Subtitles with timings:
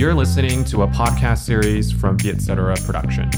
[0.00, 3.30] You're listening to a podcast series from Vietcetera Production.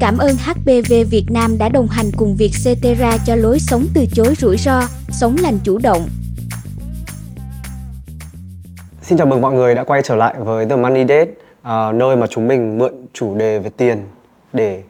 [0.00, 4.34] Cảm ơn HPV Việt Nam đã đồng hành cùng Vietcetera cho lối sống từ chối
[4.34, 6.08] rủi ro, sống lành chủ động.
[9.02, 11.30] Xin chào mừng mọi người đã quay trở lại với The Money Date,
[11.62, 14.04] à, nơi mà chúng mình mượn chủ đề về tiền
[14.52, 14.82] để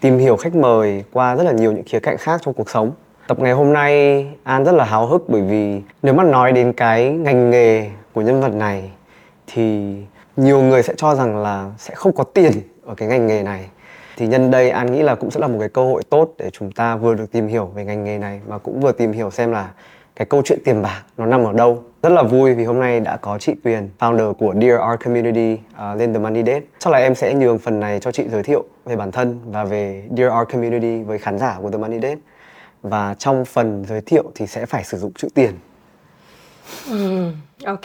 [0.00, 2.92] tìm hiểu khách mời qua rất là nhiều những khía cạnh khác trong cuộc sống.
[3.28, 6.72] Tập ngày hôm nay An rất là háo hức bởi vì nếu mà nói đến
[6.72, 8.90] cái ngành nghề của nhân vật này
[9.46, 9.96] thì
[10.36, 12.52] nhiều người sẽ cho rằng là sẽ không có tiền
[12.86, 13.68] ở cái ngành nghề này.
[14.16, 16.50] Thì nhân đây An nghĩ là cũng sẽ là một cái cơ hội tốt để
[16.50, 19.30] chúng ta vừa được tìm hiểu về ngành nghề này mà cũng vừa tìm hiểu
[19.30, 19.70] xem là
[20.16, 21.82] cái câu chuyện tiền bạc nó nằm ở đâu.
[22.02, 25.62] Rất là vui vì hôm nay đã có chị Tuyền, founder của Dear Our Community
[25.92, 26.60] uh, lên The Money Date.
[26.78, 29.64] Chắc là em sẽ nhường phần này cho chị giới thiệu về bản thân và
[29.64, 32.20] về Dear Our Community với khán giả của The Money Date.
[32.82, 35.50] Và trong phần giới thiệu thì sẽ phải sử dụng chữ tiền.
[36.90, 37.30] Ừ,
[37.64, 37.84] ok,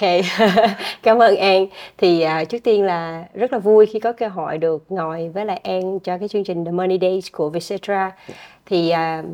[1.03, 1.67] cảm ơn An.
[1.97, 5.45] Thì uh, trước tiên là rất là vui khi có cơ hội được ngồi với
[5.45, 8.11] lại An cho cái chương trình The Money Days của Vietcetera.
[8.65, 9.25] Thì uh,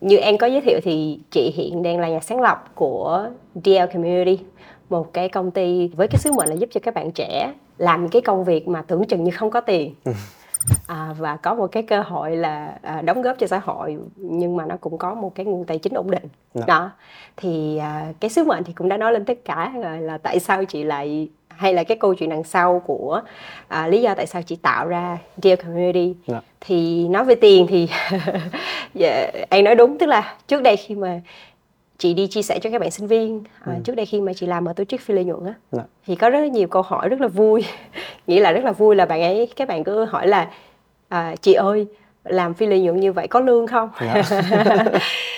[0.00, 3.28] như An có giới thiệu thì chị hiện đang là nhà sáng lập của
[3.64, 4.44] DL Community,
[4.88, 8.08] một cái công ty với cái sứ mệnh là giúp cho các bạn trẻ làm
[8.08, 9.94] cái công việc mà tưởng chừng như không có tiền.
[10.04, 10.12] Ừ.
[10.86, 14.56] À, và có một cái cơ hội là à, đóng góp cho xã hội nhưng
[14.56, 16.64] mà nó cũng có một cái nguồn tài chính ổn định Dạ.
[16.66, 16.90] đó
[17.36, 20.40] thì à, cái sứ mệnh thì cũng đã nói lên tất cả rồi là tại
[20.40, 23.20] sao chị lại hay là cái câu chuyện đằng sau của
[23.68, 26.40] à, lý do tại sao chị tạo ra Dear Community Dạ.
[26.60, 27.88] thì nói về tiền thì
[28.94, 31.20] dạ, anh nói đúng tức là trước đây khi mà
[31.98, 33.44] chị đi chia sẻ cho các bạn sinh viên.
[33.64, 35.82] À, trước đây khi mà chị làm ở tổ chức phi lợi nhuận á Dạ.
[36.06, 37.64] thì có rất là nhiều câu hỏi rất là vui.
[38.26, 40.50] Nghĩ là rất là vui là bạn ấy các bạn cứ hỏi là
[41.08, 41.86] à, chị ơi
[42.24, 43.90] làm phi lợi nhuận như vậy có lương không?
[44.00, 44.22] Dạ.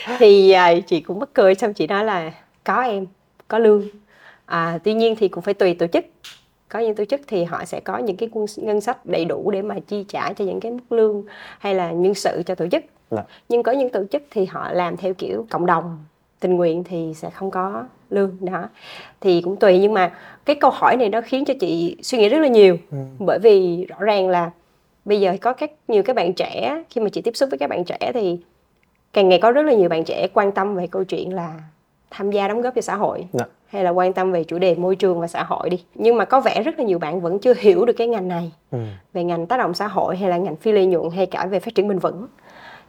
[0.18, 2.32] thì à, chị cũng mắc cười xong chị nói là
[2.64, 3.06] có em
[3.48, 3.82] có lương.
[4.46, 6.04] À, tuy nhiên thì cũng phải tùy tổ chức.
[6.68, 9.62] Có những tổ chức thì họ sẽ có những cái ngân sách đầy đủ để
[9.62, 11.24] mà chi trả cho những cái mức lương
[11.58, 12.84] hay là nhân sự cho tổ chức.
[13.10, 13.22] Dạ.
[13.48, 15.98] nhưng có những tổ chức thì họ làm theo kiểu cộng đồng
[16.41, 18.69] tình nguyện thì sẽ không có lương đó.
[19.21, 20.12] Thì cũng tùy nhưng mà
[20.44, 22.76] cái câu hỏi này nó khiến cho chị suy nghĩ rất là nhiều.
[23.19, 24.50] Bởi vì rõ ràng là
[25.04, 27.71] bây giờ có các nhiều các bạn trẻ khi mà chị tiếp xúc với các
[27.71, 28.38] bạn trẻ thì
[29.12, 31.54] càng ngày có rất là nhiều bạn trẻ quan tâm về câu chuyện là
[32.10, 33.44] tham gia đóng góp cho xã hội Dạ.
[33.66, 35.82] hay là quan tâm về chủ đề môi trường và xã hội đi.
[35.94, 38.53] Nhưng mà có vẻ rất là nhiều bạn vẫn chưa hiểu được cái ngành này
[38.71, 38.78] Ừ.
[39.12, 41.60] về ngành tác động xã hội hay là ngành phi lợi nhuận hay cả về
[41.60, 42.27] phát triển bền vững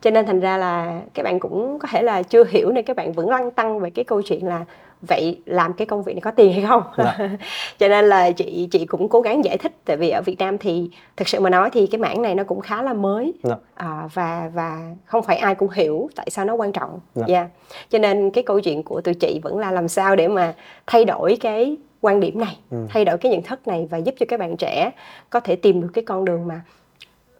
[0.01, 2.95] cho nên thành ra là các bạn cũng có thể là chưa hiểu nên các
[2.95, 4.65] bạn vẫn lăn tăng về cái câu chuyện là
[5.01, 7.17] vậy làm cái công việc này có tiền hay không Dạ.
[7.79, 10.57] cho nên là chị chị cũng cố gắng giải thích tại vì ở Việt Nam
[10.57, 13.55] thì thực sự mà nói thì cái mảng này nó cũng khá là mới Dạ.
[13.75, 17.25] à, và và không phải ai cũng hiểu tại sao nó quan trọng Dạ.
[17.27, 17.47] yeah.
[17.89, 20.53] cho nên cái câu chuyện của tụi chị vẫn là làm sao để mà
[20.87, 22.77] thay đổi cái quan điểm này Ừ.
[22.89, 24.91] thay đổi cái nhận thức này và giúp cho các bạn trẻ
[25.29, 26.61] có thể tìm được cái con đường mà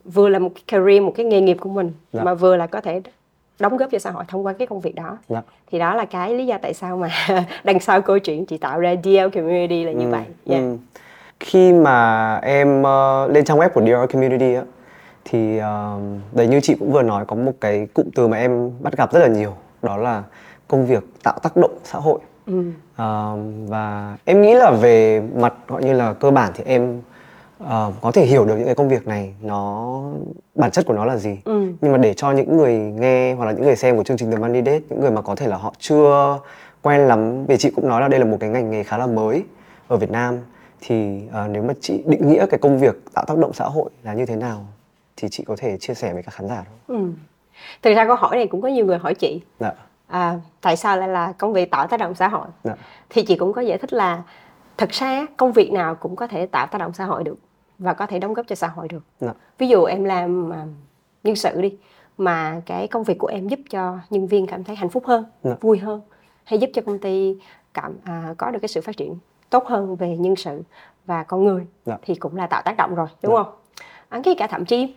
[0.06, 2.24] vừa là một cái career một cái nghề nghiệp của mình Dạ.
[2.24, 3.02] mà vừa là có thể
[3.60, 5.42] đóng góp cho xã hội thông qua cái công việc đó Dạ.
[5.72, 7.10] thì đó là cái lý do tại sao mà
[7.64, 10.62] đằng sau câu chuyện chị tạo ra DL Community là như Ừ, vậy yeah.
[10.62, 10.78] ừ.
[11.40, 14.64] Khi mà em ờ, lên trang web của Our Community á
[15.26, 15.98] thì ờ,
[16.32, 19.14] đấy như chị cũng vừa nói có một cái cụm từ mà em bắt gặp
[19.14, 20.24] rất là nhiều đó là
[20.68, 22.64] công việc tạo tác động xã hội Ừ.
[22.96, 23.38] Ờ,
[23.68, 27.02] và em nghĩ là về mặt gọi như là cơ bản thì em
[27.60, 29.94] ờ, có thể hiểu được những cái công việc này nó
[30.56, 31.68] bản chất của nó là gì Ừ.
[31.82, 34.32] nhưng mà để cho những người nghe hoặc là những người xem của chương trình
[34.32, 36.40] The Money Date những người mà có thể là họ chưa
[36.82, 39.08] quen lắm vì chị cũng nói là đây là một cái ngành nghề khá là
[39.08, 39.44] mới
[39.88, 40.38] ở Việt Nam
[40.82, 43.90] thì ờ, nếu mà chị định nghĩa cái công việc tạo tác động xã hội
[44.04, 44.66] là như thế nào
[45.18, 46.98] thì chị có thể chia sẻ với các khán giả không?
[46.98, 47.12] Ừ.
[47.82, 49.72] Thực ra câu hỏi này cũng có nhiều người hỏi chị Dạ.
[50.08, 52.74] à, tại sao lại là công việc tạo tác động xã hội Dạ.
[53.10, 54.22] thì chị cũng có giải thích là
[54.78, 57.38] thật ra công việc nào cũng có thể tạo tác động xã hội được
[57.80, 59.34] và có thể đóng góp cho xã hội được Dạ.
[59.58, 60.66] ví dụ em làm à,
[61.24, 61.78] nhân sự đi
[62.18, 65.26] mà cái công việc của em giúp cho nhân viên cảm thấy hạnh phúc hơn
[65.44, 65.56] Dạ.
[65.62, 66.02] vui hơn
[66.44, 67.38] hay giúp cho công ty
[67.74, 69.16] cảm à, có được cái sự phát triển
[69.50, 70.62] tốt hơn về nhân sự
[71.06, 71.98] và con người Dạ.
[72.02, 73.44] thì cũng là tạo tác động rồi đúng Dạ.
[73.44, 73.54] không
[74.10, 74.94] à, ngay cả thậm chí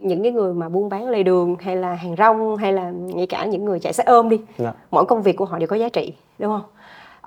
[0.00, 3.26] những cái người mà buôn bán lề đường hay là hàng rong hay là ngay
[3.26, 4.72] cả những người chạy xe ôm đi Dạ.
[4.90, 6.70] mỗi công việc của họ đều có giá trị đúng không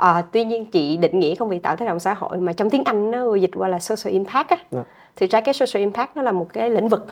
[0.02, 2.70] à, tuy nhiên chị định nghĩa công việc tạo tác động xã hội mà trong
[2.70, 4.84] tiếng Anh nó dịch qua là social impact á Dạ.
[5.16, 7.08] thực ra cái social impact nó là một cái lĩnh vực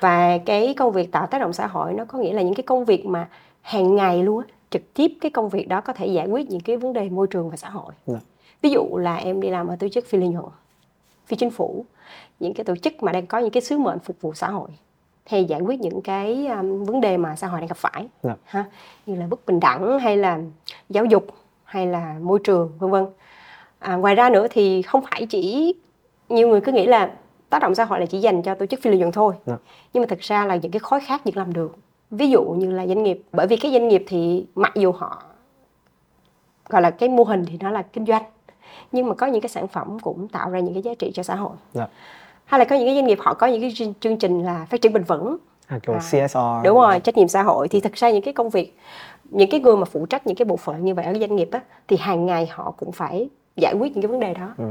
[0.00, 2.62] và cái công việc tạo tác động xã hội nó có nghĩa là những cái
[2.62, 3.28] công việc mà
[3.62, 6.60] hàng ngày luôn á trực tiếp cái công việc đó có thể giải quyết những
[6.60, 8.18] cái vấn đề môi trường và xã hội Dạ.
[8.62, 10.44] ví dụ là em đi làm ở tổ chức phi lợi nhuận
[11.26, 11.84] phi chính phủ
[12.40, 14.68] những cái tổ chức mà đang có những cái sứ mệnh phục vụ xã hội
[15.26, 18.34] hay giải quyết những cái um, vấn đề mà xã hội đang gặp phải Dạ.
[18.44, 18.64] ha
[19.06, 20.38] như là bất bình đẳng hay là
[20.88, 21.26] giáo dục
[21.68, 23.06] hay là môi trường vân vân
[23.78, 25.74] à, ngoài ra nữa thì không phải chỉ
[26.28, 27.10] nhiều người cứ nghĩ là
[27.50, 29.56] tác động xã hội là chỉ dành cho tổ chức phi lợi nhuận thôi Dạ.
[29.92, 31.76] nhưng mà thực ra là những cái khối khác vẫn làm được
[32.10, 35.22] ví dụ như là doanh nghiệp bởi vì cái doanh nghiệp thì mặc dù họ
[36.68, 38.22] gọi là cái mô hình thì nó là kinh doanh
[38.92, 41.22] nhưng mà có những cái sản phẩm cũng tạo ra những cái giá trị cho
[41.22, 41.86] xã hội Dạ.
[42.44, 44.66] hay là có những cái doanh nghiệp họ có những cái chương- chương trình là
[44.70, 45.36] phát triển bền vững
[45.66, 46.64] À, kiểu À, CSR.
[46.64, 48.76] đúng rồi trách nhiệm xã hội thì thực ra những cái công việc
[49.28, 51.48] những cái người mà phụ trách những cái bộ phận như vậy ở doanh nghiệp
[51.52, 54.54] á thì hàng ngày họ cũng phải giải quyết những cái vấn đề đó.
[54.58, 54.64] Ừ.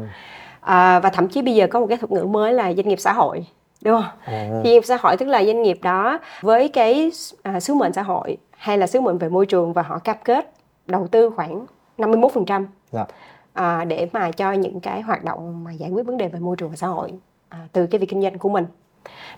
[0.61, 2.99] à, và thậm chí bây giờ có một cái thuật ngữ mới là doanh nghiệp
[2.99, 3.45] xã hội
[3.83, 4.11] đúng không?
[4.25, 7.11] Thì doanh nghiệp xã hội tức là doanh nghiệp đó với cái
[7.43, 10.17] à, sứ mệnh xã hội hay là sứ mệnh về môi trường và họ cam
[10.23, 10.53] kết
[10.87, 11.65] đầu tư khoảng
[11.97, 13.05] 51% Dạ.
[13.53, 16.55] à, để mà cho những cái hoạt động mà giải quyết vấn đề về môi
[16.55, 17.13] trường và xã hội
[17.49, 18.65] à, từ cái việc kinh doanh của mình.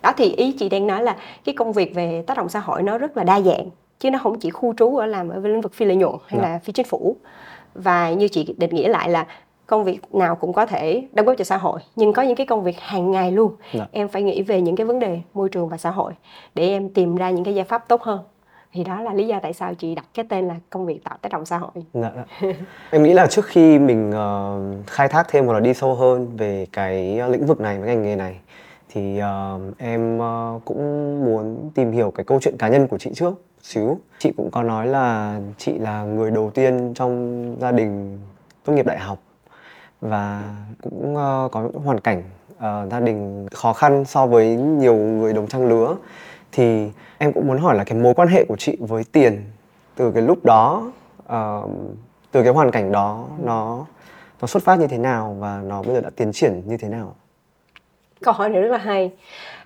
[0.01, 1.15] Đó thì ý chị đang nói là
[1.45, 3.69] cái công việc về tác động xã hội nó rất là đa dạng
[3.99, 6.39] chứ nó không chỉ khu trú ở làm ở lĩnh vực phi lợi nhuận hay
[6.41, 6.49] Dạ.
[6.49, 7.15] là phi chính phủ
[7.73, 9.25] và như chị định nghĩa lại là
[9.65, 12.45] công việc nào cũng có thể đóng góp cho xã hội nhưng có những cái
[12.45, 13.85] công việc hàng ngày luôn Dạ.
[13.91, 16.13] em phải nghĩ về những cái vấn đề môi trường và xã hội
[16.55, 18.19] để em tìm ra những cái giải pháp tốt hơn
[18.73, 21.17] thì đó là lý do tại sao chị đặt cái tên là công việc tạo
[21.21, 22.47] tác động xã hội Dạ, dạ.
[22.91, 26.37] em nghĩ là trước khi mình ờ, khai thác thêm hoặc là đi sâu hơn
[26.37, 28.39] về cái lĩnh vực này với ngành nghề này
[28.89, 30.77] thì ờ, em ờ, cũng
[31.25, 33.99] muốn tìm hiểu cái câu chuyện cá nhân của chị trước xíu.
[34.19, 38.19] Chị cũng có nói là chị là người đầu tiên trong gia đình
[38.65, 39.19] tốt nghiệp đại học
[40.01, 40.43] và
[40.81, 42.23] cũng ờ, có những hoàn cảnh
[42.53, 45.95] uh, gia đình khó khăn so với nhiều người đồng trang lứa.
[46.51, 49.43] Thì em cũng muốn hỏi là cái mối quan hệ của chị với tiền
[49.95, 50.91] từ cái lúc đó
[51.23, 51.69] uh,
[52.31, 53.85] từ cái hoàn cảnh đó nó
[54.41, 56.89] nó xuất phát như thế nào và nó bây giờ đã tiến triển như thế
[56.89, 57.15] nào?
[58.21, 59.11] Câu hỏi này rất là hay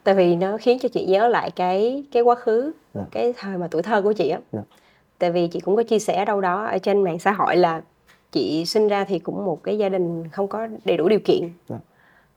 [0.04, 3.02] tại vì nó khiến cho chị nhớ lại cái cái quá khứ Dạ.
[3.12, 4.60] cái thời mà tuổi thơ của chị á Dạ.
[5.20, 7.82] tại vì chị cũng có chia sẻ đâu đó ở trên mạng xã hội là
[8.32, 11.50] chị sinh ra thì cũng một cái gia đình không có đầy đủ điều kiện
[11.70, 11.76] Dạ.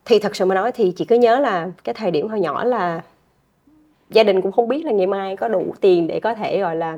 [0.05, 2.63] thì thật sự mà nói thì chị cứ nhớ là cái thời điểm hồi nhỏ
[2.63, 3.01] là
[4.09, 6.75] gia đình cũng không biết là ngày mai có đủ tiền để có thể gọi
[6.75, 6.97] là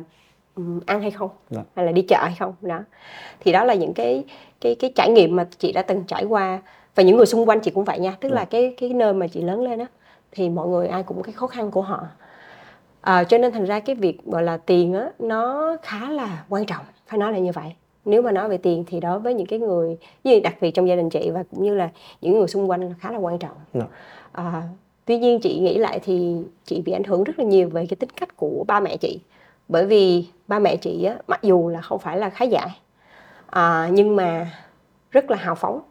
[0.56, 1.62] ừm, ăn hay không Dạ.
[1.76, 2.80] hay là đi chợ hay không đó
[3.40, 4.24] thì đó là những cái
[4.62, 6.60] cái cái trải nghiệm mà chị đã từng trải qua
[6.96, 9.28] và những người xung quanh chị cũng vậy nha tức là cái cái nơi mà
[9.28, 9.86] chị lớn lên á
[10.32, 12.08] thì mọi người ai cũng có cái khó khăn của họ.
[13.02, 16.66] À, cho nên thành ra cái việc gọi là tiền á nó khá là quan
[16.66, 17.74] trọng phải nói là như vậy.
[18.06, 20.88] Nếu mà nói về tiền thì đối với những cái người như đặc biệt trong
[20.88, 21.90] gia đình chị và cũng như là
[22.22, 23.56] những người xung quanh là khá là quan trọng.
[23.74, 23.86] Dạ.
[24.32, 24.64] à,
[25.06, 27.96] tuy nhiên chị nghĩ lại thì chị bị ảnh hưởng rất là nhiều về cái
[27.96, 29.20] tính cách của ba mẹ chị.
[29.68, 32.68] Bởi vì ba mẹ chị á, mặc dù là không phải là khá giả
[33.50, 34.52] à, nhưng mà
[35.12, 35.82] rất là hào phóng.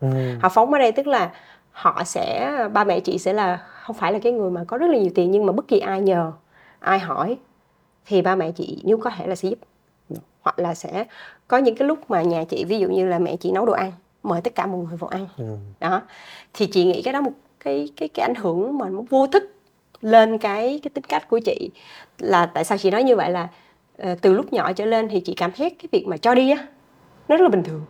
[0.00, 0.08] Ừ.
[0.40, 1.30] hào phóng ở đây tức là
[1.70, 4.86] họ sẽ ba mẹ chị sẽ là không phải là cái người mà có rất
[4.90, 6.32] là nhiều tiền nhưng mà bất kỳ ai nhờ
[6.78, 7.36] ai hỏi
[8.06, 9.58] thì ba mẹ chị nếu có thể là sẽ giúp.
[10.42, 11.04] Hoặc là sẽ
[11.48, 13.72] có những cái lúc mà nhà chị ví dụ như là mẹ chị nấu đồ
[13.72, 13.92] ăn
[14.22, 15.26] mời tất cả mọi người vào ăn.
[15.38, 15.56] Ừ.
[15.80, 16.02] đó.
[16.54, 17.30] Thì chị nghĩ cái đó một
[17.60, 19.54] cái cái cái ảnh hưởng mà nó vô thức
[20.00, 21.70] lên cái cái tính cách của chị
[22.18, 23.48] là tại sao chị nói như vậy là
[23.98, 26.50] ờ, từ lúc nhỏ trở lên thì chị cảm thấy cái việc mà cho đi
[26.50, 26.66] á
[27.28, 27.82] nó rất là bình thường.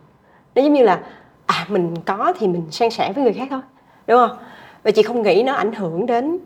[0.55, 1.03] Nó giống như là
[1.47, 3.61] à mình có thì mình san sẻ với người khác thôi
[4.07, 4.39] đúng không
[4.89, 6.39] và chị không nghĩ nó ảnh hưởng đến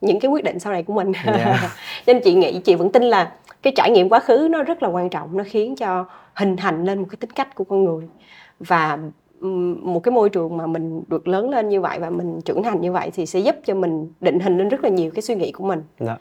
[0.00, 1.60] những cái quyết định sau này của mình Yeah.
[2.06, 3.32] nên chị nghĩ chị vẫn tin là
[3.62, 6.04] cái trải nghiệm quá khứ nó rất là quan trọng nó khiến cho
[6.34, 8.08] hình thành lên một cái tính cách của con người
[8.60, 8.98] và
[9.82, 12.80] một cái môi trường mà mình được lớn lên như vậy và mình trưởng thành
[12.80, 15.34] như vậy thì sẽ giúp cho mình định hình lên rất là nhiều cái suy
[15.34, 16.16] nghĩ của mình Dạ.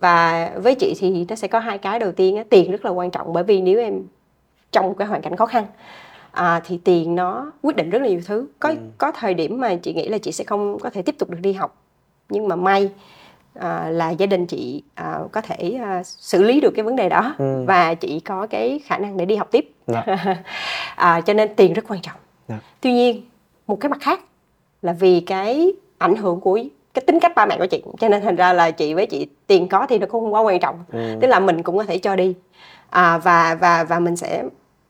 [0.00, 2.90] và với chị thì nó sẽ có hai cái đầu tiên á, tiền rất là
[2.90, 4.02] quan trọng bởi vì nếu em
[4.72, 5.64] trong một cái hoàn cảnh khó khăn
[6.34, 9.74] à, thì tiền nó quyết định rất là nhiều thứ có có thời điểm mà
[9.74, 11.76] chị nghĩ là chị sẽ không có thể tiếp tục được đi học
[12.28, 12.90] nhưng mà may
[13.54, 17.08] à, là gia đình chị à, có thể à, xử lý được cái vấn đề
[17.08, 17.64] đó Ừ.
[17.66, 20.04] và chị có cái khả năng để đi học tiếp Dạ.
[20.96, 22.16] à, cho nên tiền rất quan trọng
[22.48, 22.58] Dạ.
[22.80, 23.22] tuy nhiên
[23.66, 24.20] một cái mặt khác
[24.82, 26.58] là vì cái ảnh hưởng của
[26.94, 29.26] cái tính cách ba mẹ của chị cho nên thành ra là chị với chị
[29.46, 31.14] tiền có thì nó cũng không quá quan trọng Ừ.
[31.20, 32.34] tức là mình cũng có thể cho đi
[32.90, 34.44] à, và và và mình sẽ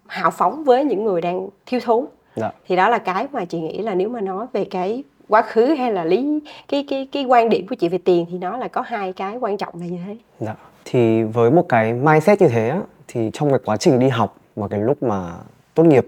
[0.06, 2.06] hào phóng với những người đang thiếu thốn
[2.36, 2.50] Dạ.
[2.68, 5.66] thì đó là cái mà chị nghĩ là nếu mà nói về cái quá khứ
[5.66, 8.68] hay là lý cái cái cái quan điểm của chị về tiền thì nó là
[8.68, 10.54] có hai cái quan trọng là như thế Dạ.
[10.84, 14.36] Thì với một cái mindset như thế á, thì trong cái quá trình đi học
[14.56, 15.32] và cái lúc mà
[15.74, 16.06] tốt nghiệp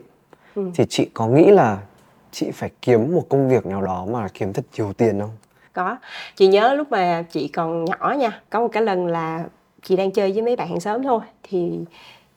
[0.54, 0.70] Ừ.
[0.74, 1.78] thì chị có nghĩ là
[2.32, 5.30] chị phải kiếm một công việc nào đó mà kiếm thật nhiều tiền không?
[5.72, 5.96] có
[6.36, 9.44] chị nhớ lúc mà chị còn nhỏ nha có một cái lần là
[9.82, 11.78] chị đang chơi với mấy bạn hàng xóm thôi thì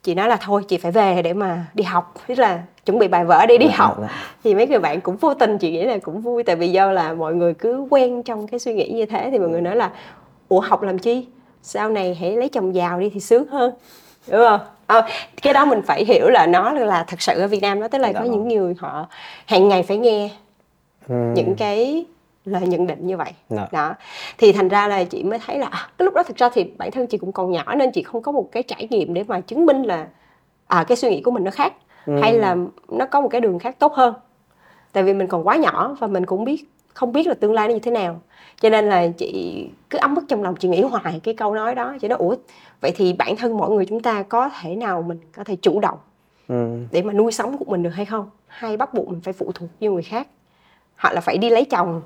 [0.09, 3.07] chị nói là thôi chị phải về để mà đi học tức là chuẩn bị
[3.07, 4.07] bài vở để đi Dạ, học dạ.
[4.43, 6.91] thì mấy người bạn cũng vô tình chị nghĩ là cũng vui tại vì do
[6.91, 9.75] là mọi người cứ quen trong cái suy nghĩ như thế thì mọi người nói
[9.75, 9.89] là
[10.47, 11.27] ủa học làm chi
[11.61, 13.71] sau này hãy lấy chồng giàu đi thì sướng hơn
[14.31, 15.01] đúng không Ờ,
[15.41, 17.97] cái đó mình phải hiểu là nó là thật sự ở Việt Nam đó tức
[17.97, 18.31] là Dạ có vâng.
[18.31, 19.07] những người họ
[19.45, 20.29] hàng ngày phải nghe
[21.09, 21.33] Ừm.
[21.33, 22.05] những cái
[22.51, 23.31] lời nhận định như vậy.
[23.49, 23.67] Dạ.
[23.71, 23.95] đó.
[24.37, 26.63] Thì thành ra là chị mới thấy là à, cái lúc đó thực ra thì
[26.77, 29.23] bản thân chị cũng còn nhỏ nên chị không có một cái trải nghiệm để
[29.27, 30.07] mà chứng minh là
[30.67, 31.73] à cái suy nghĩ của mình nó khác
[32.21, 32.55] hay là
[32.87, 34.13] nó có một cái đường khác tốt hơn.
[34.91, 37.67] Tại vì mình còn quá nhỏ và mình cũng biết không biết là tương lai
[37.67, 38.21] nó như thế nào.
[38.61, 41.75] Cho nên là chị cứ ấm ức trong lòng chị nghĩ hoài cái câu nói
[41.75, 42.35] đó chị nói ủa
[42.81, 45.79] vậy thì bản thân mỗi người chúng ta có thể nào mình có thể chủ
[45.79, 45.97] động
[46.47, 46.87] Ừm.
[46.91, 48.29] để mà nuôi sống của mình được hay không?
[48.47, 50.27] Hay bắt buộc mình phải phụ thuộc với người khác?
[50.95, 52.01] Hoặc là phải đi lấy chồng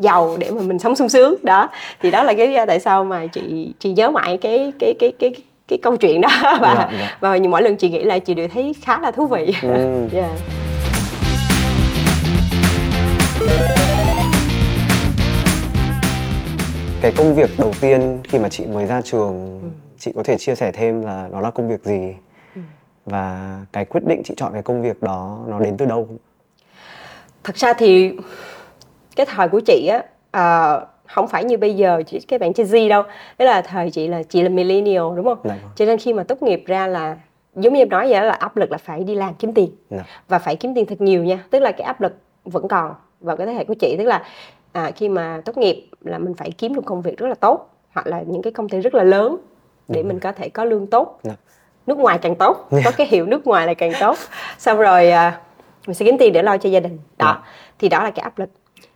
[0.00, 1.34] giàu để mà mình sống sung sướng.
[1.42, 1.68] Đó
[2.02, 4.94] thì đó là cái lý do tại sao mà chị chị nhớ mãi cái cái
[4.98, 5.30] cái cái
[5.68, 6.28] cái câu chuyện đó.
[6.60, 7.16] Và Dạ, dạ.
[7.20, 9.54] và mỗi lần chị nghĩ lại chị đều thấy khá là thú vị.
[9.62, 10.08] Ừm.
[10.12, 10.30] yeah.
[17.02, 19.60] cái công việc đầu tiên khi mà chị mới ra trường
[19.98, 22.14] chị có thể chia sẻ thêm là nó là công việc gì?
[23.06, 26.08] Và cái quyết định chị chọn cái công việc đó nó đến từ đâu?
[27.44, 28.12] Thật ra thì
[29.16, 30.76] cái thời của chị á à,
[31.06, 33.02] không phải như bây giờ chỉ cái bạn Gen Z đâu.
[33.38, 35.38] Đấy là thời chị là chị là millennial đúng không?
[35.42, 35.58] Vâng.
[35.76, 37.16] cho nên khi mà tốt nghiệp ra là
[37.54, 39.70] giống như em nói vậy đó là áp lực là phải đi làm kiếm tiền.
[39.90, 40.04] Dạ.
[40.28, 41.44] và phải kiếm tiền thật nhiều nha.
[41.50, 42.12] Tức là cái áp lực
[42.44, 43.96] vẫn còn vào cái thế hệ của chị.
[43.98, 44.22] Tức là
[44.72, 47.70] à, khi mà tốt nghiệp là mình phải kiếm được công việc rất là tốt
[47.92, 49.36] hoặc là những cái công ty rất là lớn
[49.88, 51.20] để mình có thể có lương tốt.
[51.22, 51.32] Dạ.
[51.86, 54.16] nước ngoài càng tốt có cái hiệu nước ngoài là càng tốt.
[54.58, 55.40] Xong rồi à,
[55.86, 56.98] mình sẽ kiếm tiền để lo cho gia đình.
[57.18, 57.42] Đó.
[57.78, 58.48] Thì đó là cái áp lực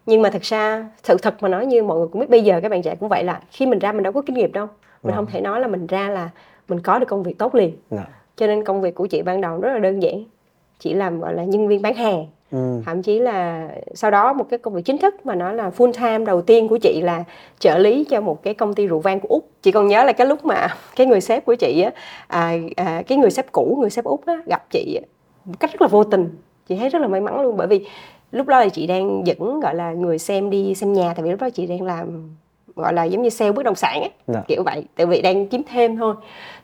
[0.06, 2.60] nhưng mà thật ra sự thật mà nói như mọi người cũng biết bây giờ
[2.60, 4.66] các bạn trẻ cũng vậy là khi mình ra mình đâu có kinh nghiệm đâu.
[5.02, 6.30] Mình không thể nói là mình ra là
[6.68, 7.76] mình có được công việc tốt liền.
[7.90, 8.06] Dạ.
[8.36, 10.24] cho nên công việc của chị ban đầu rất là đơn giản.
[10.78, 12.26] Chỉ làm gọi là nhân viên bán hàng.
[12.54, 12.82] Ừm.
[12.82, 15.92] thậm chí là sau đó một cái công việc chính thức mà nó là full
[15.92, 17.24] time đầu tiên của chị là
[17.58, 19.48] trợ lý cho một cái công ty rượu vang của úc.
[19.62, 21.90] Chị còn nhớ là cái lúc mà cái người sếp của chị á
[22.26, 25.06] à, à, cái người sếp cũ người sếp úc á, gặp chị á,
[25.44, 26.28] một cách rất là vô tình.
[26.68, 27.86] Chị thấy rất là may mắn luôn bởi vì
[28.34, 31.30] lúc đó là chị đang dẫn gọi là người xem đi xem nhà tại vì
[31.30, 32.30] lúc đó chị đang làm
[32.76, 34.42] gọi là giống như sale bất động sản á Dạ.
[34.48, 36.14] kiểu vậy tại vì đang kiếm thêm thôi.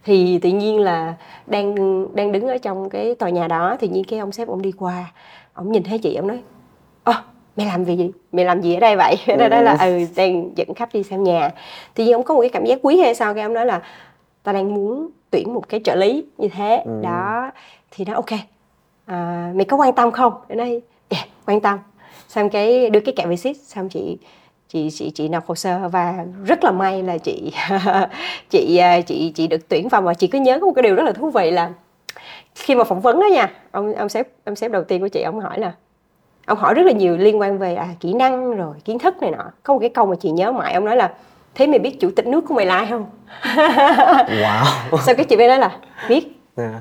[0.05, 1.15] Thì tự nhiên là
[1.47, 1.75] đang
[2.15, 4.73] đang đứng ở trong cái tòa nhà đó thì nhiên cái ông sếp ông đi
[4.73, 5.12] qua
[5.53, 6.39] ông nhìn thấy chị ông nói
[7.05, 7.12] ơ
[7.57, 8.11] mày làm gì?
[8.33, 9.17] Mày làm gì ở đây vậy?
[9.27, 10.05] Ở đây đó là ừ.
[10.17, 11.50] đang dẫn khách đi xem nhà.
[11.95, 13.83] Thì nhiên ông có một cái cảm giác quý hay sao cái ông nói là
[14.43, 16.85] tao đang muốn tuyển một cái trợ lý như thế.
[17.03, 17.50] Đó
[17.91, 18.31] thì nó ok
[19.07, 20.33] à, mày có quan tâm không?
[20.49, 21.79] Để nói yeah, quan tâm.
[22.29, 24.19] Xong cái đưa cái kẹo visit xong chị
[24.69, 27.52] chị chị chị nộp hồ sơ và rất là may là chị
[28.50, 30.95] chị à, chị chị được tuyển vào mà chị cứ nhớ có một cái điều
[30.95, 31.71] rất là thú vị là
[32.55, 35.23] khi mà phỏng vấn đó nha ông ông sếp ông sếp đầu tiên của chị
[35.23, 35.73] ông hỏi là
[36.47, 39.31] ông hỏi rất là nhiều liên quan về à, kỹ năng rồi kiến thức này
[39.31, 39.45] nọ.
[39.62, 41.12] Có một cái câu mà chị nhớ mãi ông nói là
[41.55, 43.07] thế mày biết chủ tịch nước của mày là ai không?
[44.43, 44.99] Wow.
[45.07, 46.26] Sau cái chị mới nói là biết.
[46.57, 46.81] Dạ.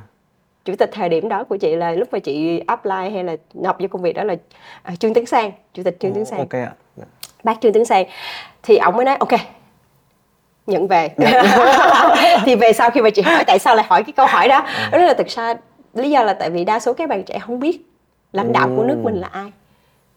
[0.66, 3.80] Chủ tịch thời điểm đó của chị là lúc mà chị apply hay là nộp
[3.80, 4.36] vô công việc đó là
[4.84, 6.40] à, trương tấn sang chủ tịch trương tấn sang.
[6.40, 6.72] ok ạ.
[6.98, 7.04] Dạ.
[7.44, 8.06] bác trương tấn sang.
[8.64, 9.40] Thì ông mới nói ok
[10.70, 11.10] nhận về.
[12.46, 14.66] Thì về sau khi mà chị hỏi tại sao lại hỏi cái câu hỏi đó?
[14.92, 15.54] Đó là thực ra
[15.94, 17.82] lý do là tại vì đa số các bạn trẻ không biết
[18.34, 19.52] lãnh đạo của nước mình là ai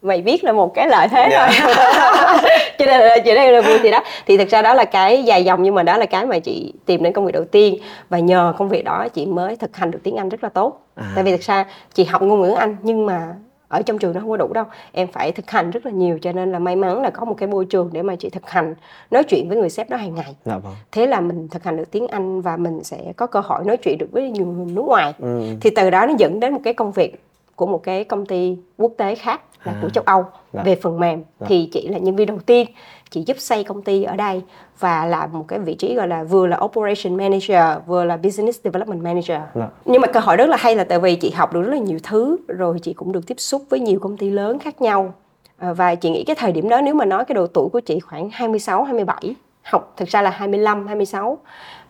[0.02, 1.50] mày biết là một cái lợi thế Dạ.
[1.60, 2.50] thôi.
[2.78, 4.00] Cho nên là chị đây là vui thì đó.
[4.26, 6.72] Thì thực ra đó là cái dài dòng nhưng mà đó là cái mà chị
[6.86, 7.76] tìm đến công việc đầu tiên.
[8.08, 10.86] Và nhờ công việc đó chị mới thực hành được tiếng Anh rất là tốt.
[10.94, 11.12] À.
[11.14, 13.28] tại vì thực ra chị học ngôn ngữ Anh nhưng mà
[13.68, 14.64] ở trong trường nó không có đủ đâu.
[14.92, 17.34] Em phải thực hành rất là nhiều cho nên là may mắn là có một
[17.38, 18.74] cái môi trường để mà chị thực hành
[19.10, 20.36] nói chuyện với người sếp đó hàng ngày.
[20.44, 20.72] Dạ vâng.
[20.92, 23.76] Thế là mình thực hành được tiếng Anh và mình sẽ có cơ hội nói
[23.76, 25.14] chuyện được với nhiều người nước ngoài.
[25.18, 25.42] Ừ.
[25.60, 27.22] thì từ đó nó dẫn đến một cái công việc
[27.56, 29.78] của một cái công ty quốc tế khác là À.
[29.82, 30.62] của châu Âu Dạ.
[30.62, 31.46] về phần mềm Dạ.
[31.50, 32.66] thì chị là nhân viên đầu tiên
[33.10, 34.42] chị giúp xây công ty ở đây
[34.78, 38.60] và làm một cái vị trí gọi là vừa là operation manager vừa là business
[38.64, 39.68] development manager Dạ.
[39.84, 41.78] nhưng mà cơ hội rất là hay là tại vì chị học được rất là
[41.78, 45.14] nhiều thứ rồi chị cũng được tiếp xúc với nhiều công ty lớn khác nhau
[45.58, 47.80] À, và chị nghĩ cái thời điểm đó nếu mà nói cái độ tuổi của
[47.80, 51.38] chị khoảng 26 27 học thực ra là 25 26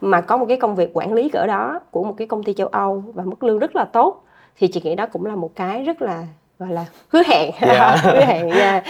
[0.00, 2.52] mà có một cái công việc quản lý cỡ đó của một cái công ty
[2.54, 4.24] châu Âu và mức lương rất là tốt
[4.58, 6.26] thì chị nghĩ đó cũng là một cái rất là
[6.58, 7.96] gọi là hứa hẹn Dạ.
[8.02, 8.82] hứa hẹn nha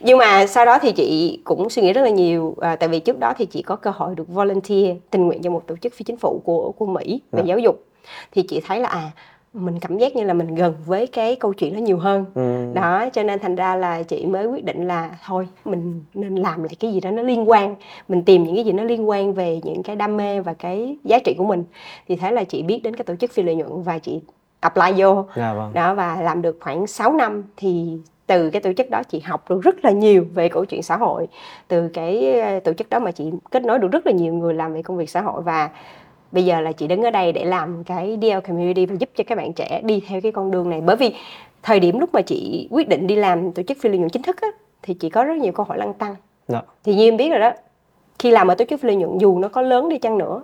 [0.00, 3.00] nhưng mà sau đó thì chị cũng suy nghĩ rất là nhiều à, tại vì
[3.00, 5.92] trước đó thì chị có cơ hội được volunteer tình nguyện cho một tổ chức
[5.94, 7.44] phi chính phủ của của Mỹ về Dạ.
[7.46, 7.84] giáo dục
[8.32, 9.10] thì chị thấy là à
[9.52, 12.64] mình cảm giác như là mình gần với cái câu chuyện đó nhiều hơn Ừ.
[12.74, 16.62] đó cho nên thành ra là chị mới quyết định là thôi mình nên làm
[16.64, 17.74] lại cái gì đó nó liên quan
[18.08, 20.96] mình tìm những cái gì nó liên quan về những cái đam mê và cái
[21.04, 21.64] giá trị của mình
[22.08, 24.20] thì thế là chị biết đến cái tổ chức phi lợi nhuận và chị
[24.60, 25.24] apply vô.
[25.36, 25.72] Dạ vâng.
[25.72, 29.50] Đó và làm được khoảng 6 năm thì từ cái tổ chức đó chị học
[29.50, 31.28] được rất là nhiều về câu chuyện xã hội.
[31.68, 34.54] Từ cái ờ, tổ chức đó mà chị kết nối được rất là nhiều người
[34.54, 35.70] làm về công việc xã hội và
[36.32, 39.24] bây giờ là chị đứng ở đây để làm cái DL community và giúp cho
[39.26, 40.80] các bạn trẻ đi theo cái con đường này.
[40.80, 41.14] Bởi vì
[41.62, 44.22] thời điểm lúc mà chị quyết định đi làm tổ chức phi lợi nhuận chính
[44.22, 44.48] thức á,
[44.82, 46.14] thì chị có rất nhiều câu hỏi lăn tăng
[46.48, 46.62] dạ.
[46.84, 47.52] Thì như em biết rồi đó
[48.18, 50.42] khi làm ở tổ chức phi lợi nhuận dù nó có lớn đi chăng nữa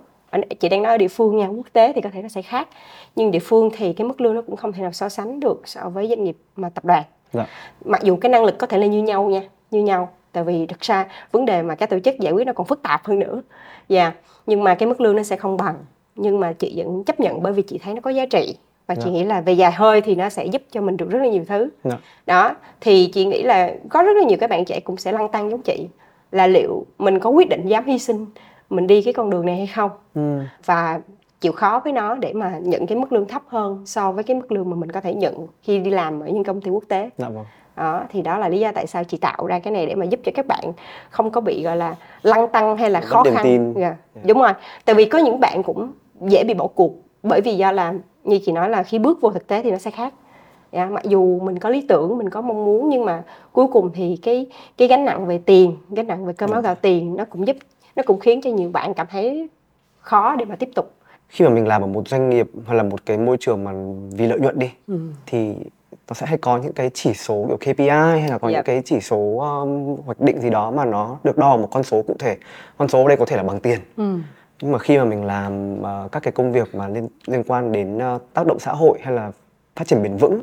[0.59, 2.67] chị đang nói ở địa phương nha quốc tế thì có thể nó sẽ khác.
[3.15, 5.61] Nhưng địa phương thì cái mức lương nó cũng không thể nào so sánh được
[5.65, 7.03] so với doanh nghiệp mà tập đoàn.
[7.33, 7.45] Dạ.
[7.85, 9.41] Mặc dù cái năng lực có thể là như nhau nha
[9.71, 10.09] như nhau.
[10.31, 12.83] Tại vì thực ra vấn đề mà các tổ chức giải quyết nó còn phức
[12.83, 13.41] tạp hơn nữa.
[13.89, 14.11] Dạ.
[14.45, 15.75] Nhưng mà cái mức lương nó sẽ không bằng.
[16.15, 18.57] Nhưng mà chị vẫn chấp nhận bởi vì chị thấy nó có giá trị.
[18.87, 19.11] Và chị Dạ.
[19.11, 21.45] nghĩ là về dài hơi thì nó sẽ giúp cho mình được rất là nhiều
[21.47, 21.69] thứ.
[21.83, 21.97] Dạ.
[22.25, 22.55] Đó.
[22.81, 25.49] Thì chị nghĩ là có rất là nhiều các bạn trẻ cũng sẽ lăn tăng
[25.49, 25.87] giống chị.
[26.31, 28.25] Là liệu mình có quyết định dám hy sinh
[28.69, 29.91] mình đi cái con đường này hay không.
[30.15, 30.39] Ừ.
[30.65, 30.99] và
[31.41, 34.35] chịu khó với nó để mà nhận cái mức lương thấp hơn so với cái
[34.35, 36.83] mức lương mà mình có thể nhận khi đi làm ở những công ty quốc
[36.87, 37.09] tế.
[37.17, 37.45] Dạ vâng.
[37.75, 40.05] Đó thì đó là lý do tại sao chị tạo ra cái này để mà
[40.05, 40.63] giúp cho các bạn
[41.09, 43.43] không có bị gọi là lăn tăng hay là Mất khó niềm khăn.
[43.43, 43.73] tin.
[43.73, 43.95] Dạ,
[44.25, 44.51] đúng rồi.
[44.85, 46.93] Tại vì có những bạn cũng dễ bị bỏ cuộc
[47.23, 47.93] bởi vì do là
[48.23, 50.13] như chị nói là khi bước vô thực tế thì nó sẽ khác.
[50.71, 53.91] Dạ, mặc dù mình có lý tưởng mình có mong muốn nhưng mà cuối cùng
[53.93, 54.45] thì cái
[54.77, 57.57] cái gánh nặng về tiền gánh nặng về cơm áo gạo tiền nó cũng giúp
[57.97, 59.49] nó cũng khiến cho nhiều bạn cảm thấy
[59.99, 60.93] khó để mà tiếp tục.
[61.29, 63.71] Khi mà mình làm ở một doanh nghiệp hoặc là một cái môi trường mà
[64.11, 64.71] vì lợi nhuận đi
[65.25, 65.53] thì
[66.07, 68.55] nó sẽ hay có những cái chỉ số kiểu KPI hay là có Yep.
[68.55, 71.83] những cái chỉ số um, hoạch định gì đó mà nó được đo một con
[71.83, 72.37] số cụ thể.
[72.77, 73.79] Con số ở đây có thể là bằng tiền.
[74.61, 77.71] Nhưng mà khi mà mình làm uh, các cái công việc mà liên liên quan
[77.71, 79.31] đến uh, tác động xã hội hay là
[79.75, 80.41] phát triển bền vững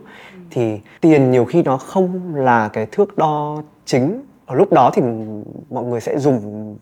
[0.51, 4.23] thì tiền nhiều khi nó không là cái thước đo chính.
[4.47, 5.03] Ở lúc đó thì
[5.71, 6.77] mọi người sẽ dùng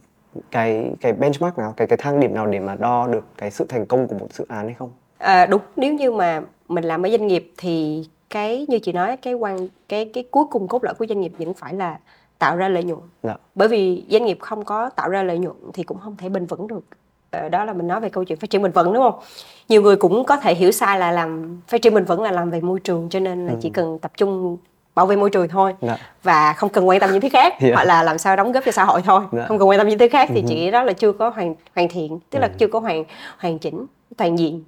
[0.50, 3.66] cái cái benchmark nào cái cái thang điểm nào để mà đo được cái sự
[3.68, 4.90] thành công của một dự án hay không?
[5.18, 9.16] À, đúng nếu như mà mình làm ở doanh nghiệp thì cái như chị nói
[9.16, 11.98] cái quan cái cái cuối cùng cốt lõi của doanh nghiệp vẫn phải là
[12.38, 13.00] tạo ra lợi nhuận.
[13.22, 13.34] Dạ.
[13.54, 16.46] Bởi vì doanh nghiệp không có tạo ra lợi nhuận thì cũng không thể bền
[16.46, 16.84] vững được.
[17.30, 19.20] Ờ, đó là mình nói về câu chuyện phát triển bền vững đúng không?
[19.68, 22.50] Nhiều người cũng có thể hiểu sai là làm phát triển bền vững là làm
[22.50, 24.56] về môi trường cho nên là chỉ cần tập trung
[24.94, 25.96] bảo vệ môi trường thôi Dạ.
[26.22, 27.70] và không cần quan tâm những thứ khác Dạ.
[27.74, 29.44] hoặc là làm sao đóng góp cho xã hội thôi Dạ.
[29.48, 31.54] không cần quan tâm những thứ khác thì chị nghĩ đó là chưa có hoàn
[31.74, 33.04] hoàn thiện tức là chưa có hoàn
[33.38, 34.62] hoàn chỉnh toàn diện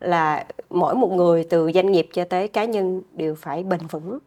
[0.00, 4.18] là mỗi một người từ doanh nghiệp cho tới cá nhân đều phải bền vững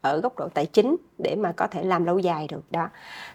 [0.00, 2.88] ở góc độ tài chính để mà có thể làm lâu dài được đó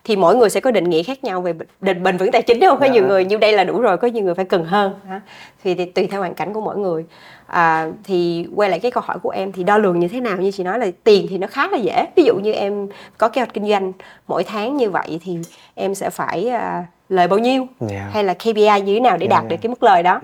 [0.03, 2.59] thì mỗi người sẽ có định nghĩa khác nhau về định bền vững tài chính
[2.59, 2.91] đúng không có Dạ.
[2.91, 5.19] nhiều người như đây là đủ rồi có nhiều người phải cần hơn đó.
[5.63, 7.05] thì, thì tùy theo hoàn cảnh của mỗi người
[7.51, 10.37] à, thì quay lại cái câu hỏi của em thì đo lường như thế nào?
[10.37, 12.05] Như chị nói là tiền thì nó khá là dễ.
[12.15, 12.87] Ví dụ như em
[13.17, 13.91] có kế hoạch kinh doanh
[14.27, 15.37] mỗi tháng như vậy thì
[15.75, 17.67] em sẽ phải à, lời bao nhiêu?
[17.89, 18.13] Yeah.
[18.13, 19.49] hay là KPI như thế nào để Yeah, đạt yeah.
[19.49, 20.21] được cái mức lời đó?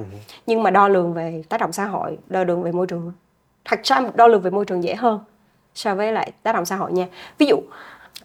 [0.47, 3.11] Nhưng mà đo lường về tác động xã hội đo lường về môi trường.
[3.65, 5.19] Thật ra đo lường về môi trường dễ hơn
[5.75, 7.05] so với lại tác động xã hội nha.
[7.37, 7.57] Ví dụ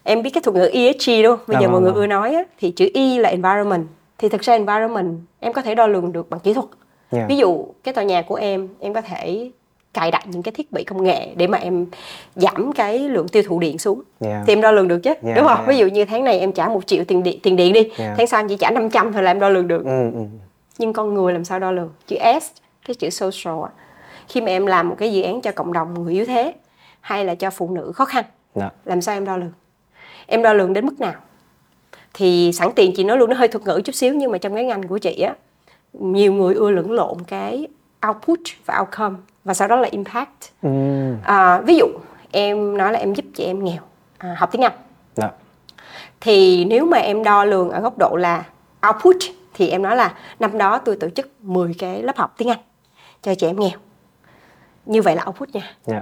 [0.03, 1.39] em biết cái thuật ngữ ESG không?
[1.47, 2.01] Bây Dạ giờ vâng, mọi người vâng.
[2.01, 3.85] ưa nói á, thì chữ E là environment.
[4.17, 6.65] Thì thực ra environment em có thể đo lường được bằng kỹ thuật
[7.13, 7.29] Yeah.
[7.29, 9.51] ví dụ cái tòa nhà của em em có thể
[9.93, 11.85] cài đặt những cái thiết bị công nghệ để mà em
[12.35, 14.43] giảm cái lượng tiêu thụ điện xuống Yeah.
[14.47, 15.67] thì em đo lường được chứ Yeah, đúng không yeah.
[15.67, 18.13] ví dụ như tháng này em trả một triệu tiền điện tiền điện đi Yeah.
[18.17, 20.19] tháng sau em chỉ trả 500 thôi là em đo lường được ừ, ừ.
[20.77, 22.45] nhưng con người làm sao đo lường chữ S
[22.87, 23.69] cái chữ social á.
[24.27, 26.53] khi mà em làm một cái dự án cho cộng đồng người yếu thế
[27.01, 28.69] hay là cho phụ nữ khó khăn Dạ.
[28.85, 29.51] làm sao em đo lường
[30.27, 31.13] em đo lường đến mức nào
[32.13, 34.55] thì sẵn tiền chị nói luôn nó hơi thuật ngữ chút xíu nhưng mà trong
[34.55, 35.33] cái ngành của chị á
[35.93, 37.67] nhiều người ưa lẫn lộn cái
[38.07, 40.29] output và outcome và sau đó là impact
[40.61, 40.69] Ừ.
[41.23, 41.85] à, ví dụ
[42.31, 43.81] em nói là em giúp chị em nghèo
[44.17, 44.73] à, học tiếng Anh
[45.15, 45.29] Dạ.
[46.21, 48.43] thì nếu mà em đo lường ở góc độ là
[48.87, 49.15] output
[49.53, 52.59] thì em nói là năm đó tôi tổ chức 10 cái lớp học tiếng Anh
[53.21, 53.77] cho chị em nghèo
[54.85, 56.01] như vậy là output nha Dạ.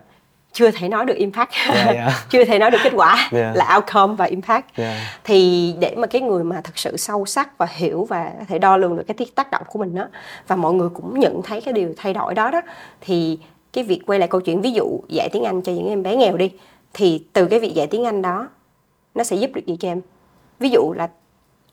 [0.53, 2.11] Chưa thể nói được impact Yeah, yeah.
[2.29, 3.55] chưa thể nói được kết quả Yeah.
[3.55, 4.97] là outcome và impact Yeah.
[5.23, 8.59] thì để mà cái người mà thật sự sâu sắc và hiểu và có thể
[8.59, 10.07] đo lường được cái tác động của mình đó
[10.47, 12.61] và mọi người cũng nhận thấy cái điều thay đổi đó đó
[13.01, 13.39] thì
[13.73, 16.15] cái việc quay lại câu chuyện ví dụ dạy tiếng Anh cho những em bé
[16.15, 16.51] nghèo đi
[16.93, 18.47] thì từ cái việc dạy tiếng Anh đó
[19.15, 20.01] nó sẽ giúp được gì cho em
[20.59, 21.09] ví dụ là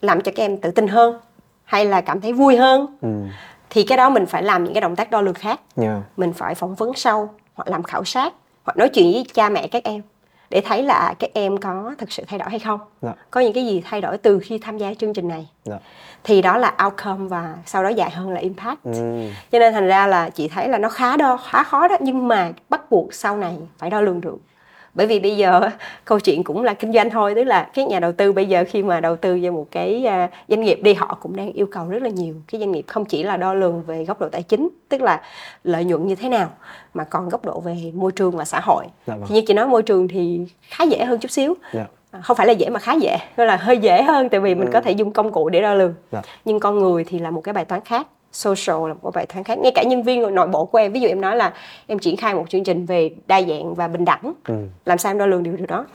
[0.00, 1.18] làm cho các em tự tin hơn
[1.64, 3.08] hay là cảm thấy vui hơn Ừ.
[3.70, 5.96] thì cái đó mình phải làm những cái động tác đo lường khác Yeah.
[6.16, 8.32] mình phải phỏng vấn sâu hoặc làm khảo sát
[8.68, 10.02] hoặc nói chuyện với cha mẹ các em
[10.50, 13.12] để thấy là các em có thực sự thay đổi hay không Dạ.
[13.30, 15.76] có những cái gì thay đổi từ khi tham gia chương trình này Dạ.
[16.24, 18.92] thì đó là outcome và sau đó dài hơn là impact Ừ.
[19.52, 22.28] cho nên thành ra là chị thấy là nó khá đo khá khó đó nhưng
[22.28, 24.36] mà bắt buộc sau này phải đo lường được
[24.98, 25.60] bởi vì bây giờ
[26.04, 28.64] câu chuyện cũng là kinh doanh thôi tức là các nhà đầu tư bây giờ
[28.68, 31.66] khi mà đầu tư vào một cái à, doanh nghiệp đi họ cũng đang yêu
[31.72, 34.28] cầu rất là nhiều cái doanh nghiệp không chỉ là đo lường về góc độ
[34.28, 35.20] tài chính tức là
[35.64, 36.50] lợi nhuận như thế nào
[36.94, 39.24] mà còn góc độ về môi trường và xã hội Dạ vâng.
[39.28, 41.86] thì như chị nói môi trường thì khá dễ hơn chút xíu Dạ.
[42.10, 44.54] À, không phải là dễ mà khá dễ gọi là hơi dễ hơn tại vì
[44.54, 46.22] mình có thể dùng công cụ để đo lường Dạ.
[46.44, 49.44] nhưng con người thì là một cái bài toán khác social là một bài toán
[49.44, 49.58] khác.
[49.58, 51.52] Ngay cả nhân viên nội bộ của em ví dụ em nói là
[51.86, 54.54] em triển khai một chương trình về đa dạng và bình đẳng Ừ.
[54.84, 55.86] làm sao em đo lường điều điều đó?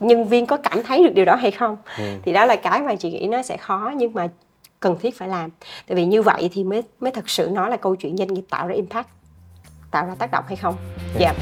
[0.00, 1.76] Nhân viên có cảm thấy được điều đó hay không?
[1.98, 2.04] Ừ.
[2.24, 4.28] thì đó là cái mà chị nghĩ nó sẽ khó nhưng mà
[4.80, 5.50] cần thiết phải làm.
[5.88, 8.44] Tại vì như vậy thì mới mới thật sự nói là câu chuyện doanh nghiệp
[8.50, 9.06] tạo ra impact
[9.90, 10.74] tạo ra tác động hay không?
[11.18, 11.34] Dạ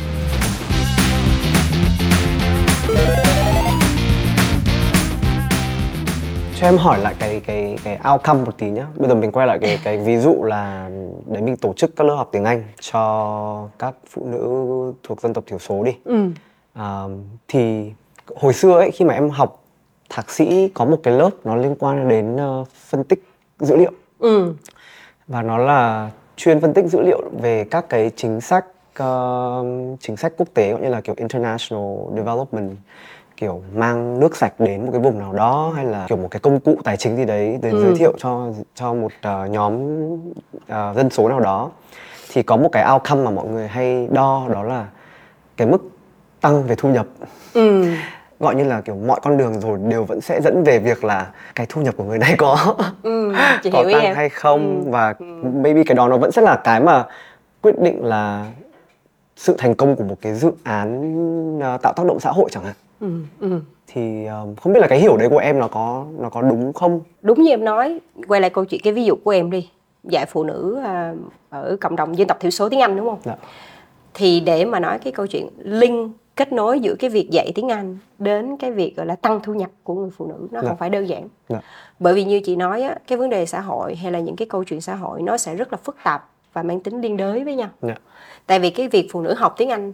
[6.63, 8.87] cho em hỏi lại cái cái cái outcome một tí nhá.
[8.97, 10.91] Bây giờ mình quay lại cái cái ví dụ là
[11.27, 15.33] đấy mình tổ chức các lớp học tiếng Anh cho các phụ nữ thuộc dân
[15.33, 15.93] tộc thiểu số đi.
[16.05, 16.29] Ừ.
[16.75, 17.03] À,
[17.49, 17.93] thì
[18.37, 19.63] hồi xưa ấy khi mà em học
[20.11, 23.25] thạc sĩ có một cái lớp nó liên quan đến ờ, phân tích
[23.59, 23.93] dữ liệu.
[24.19, 24.55] Ừ.
[25.29, 29.65] Và nó là chuyên phân tích dữ liệu về các cái chính sách ờ,
[30.01, 32.77] chính sách quốc tế cũng như là kiểu international development
[33.43, 36.41] kiểu mang nước sạch đến một cái vùng nào đó hay là kiểu một cái
[36.41, 37.79] công cụ tài chính gì đấy để Ừ.
[37.79, 39.73] giới thiệu cho cho một ờ, nhóm
[40.69, 41.71] ờ, dân số nào đó
[42.33, 44.87] thì có một cái outcome mà mọi người hay đo đó là
[45.57, 45.79] cái mức
[46.41, 47.07] tăng về thu nhập.
[47.55, 47.85] Ừ.
[48.41, 51.31] Gọi như là kiểu mọi con đường rồi đều vẫn sẽ dẫn về việc là
[51.55, 54.15] cái thu nhập của người này có ừ chị có hiểu tăng em.
[54.17, 54.91] hay không Ừ.
[54.91, 57.05] và maybe cái đó nó vẫn sẽ là cái mà
[57.63, 58.47] quyết định là
[59.37, 62.65] sự thành công của một cái dự án ờ, tạo tác động xã hội chẳng
[62.65, 63.09] hạn ừ
[63.41, 66.43] ừ thì ờ, không biết là cái hiểu đấy của em nó có nó có
[66.43, 69.51] đúng không đúng như em nói quay lại câu chuyện cái ví dụ của em
[69.51, 69.69] đi
[70.05, 71.15] dạy phụ nữ à,
[71.51, 73.37] ở cộng đồng dân tộc thiểu số tiếng Anh đúng không Dạ.
[74.15, 77.69] thì để mà nói cái câu chuyện link kết nối giữa cái việc dạy tiếng
[77.69, 80.69] Anh đến cái việc gọi là tăng thu nhập của người phụ nữ nó Dạ.
[80.69, 81.61] không phải đơn giản Dạ.
[81.99, 84.47] bởi vì như chị nói á, cái vấn đề xã hội hay là những cái
[84.51, 87.45] câu chuyện xã hội nó sẽ rất là phức tạp và mang tính liên đới
[87.45, 87.95] với nhau Dạ.
[88.47, 89.93] tại vì cái việc phụ nữ học tiếng Anh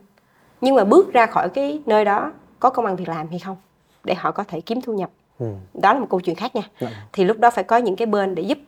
[0.60, 3.56] nhưng mà bước ra khỏi cái nơi đó có công ăn việc làm hay không
[4.04, 5.46] để họ có thể kiếm thu nhập Ừ.
[5.74, 6.88] đó là một câu chuyện khác nha Dạ.
[7.12, 8.58] thì lúc đó phải có những cái bên để giúp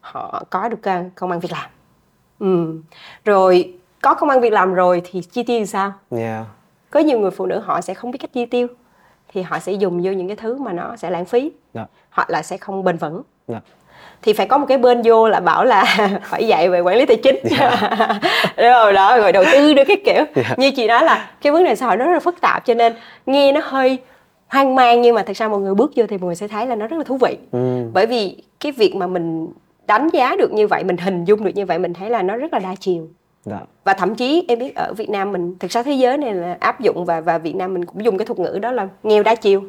[0.00, 1.70] họ có được uh, công ăn việc làm
[2.38, 2.80] ừ.
[3.24, 6.46] rồi có công ăn việc làm rồi thì chi tiêu sao yeah
[6.90, 8.66] có nhiều người phụ nữ họ sẽ không biết cách chi tiêu
[9.28, 11.86] thì họ sẽ dùng vô những cái thứ mà nó sẽ lãng phí Dạ.
[12.10, 13.60] hoặc là sẽ không bền vững Dạ.
[14.22, 15.84] Thì phải có một cái bên vô là bảo là
[16.22, 17.36] phải dạy về quản lý tài chính.
[18.56, 20.24] Rồi đó rồi đầu tư nữa cái kiểu.
[20.34, 20.54] Dạ.
[20.56, 22.74] như chị nói là cái vấn đề xã hội nó rất là phức tạp cho
[22.74, 22.92] nên
[23.26, 23.98] nghe nó hơi
[24.48, 26.66] hoang mang nhưng mà thật ra mọi người bước vô thì mọi người sẽ thấy
[26.66, 27.36] là nó rất là thú vị.
[27.52, 27.90] Ừ.
[27.92, 29.48] bởi vì cái việc mà mình
[29.86, 32.36] đánh giá được như vậy mình hình dung được như vậy mình thấy là nó
[32.36, 33.08] rất là đa chiều.
[33.44, 33.58] Dạ.
[33.84, 36.56] Và thậm chí em biết ở Việt Nam mình thực ra thế giới này là
[36.60, 39.22] áp dụng và và Việt Nam mình cũng dùng cái thuật ngữ đó là nghèo
[39.22, 39.62] đa chiều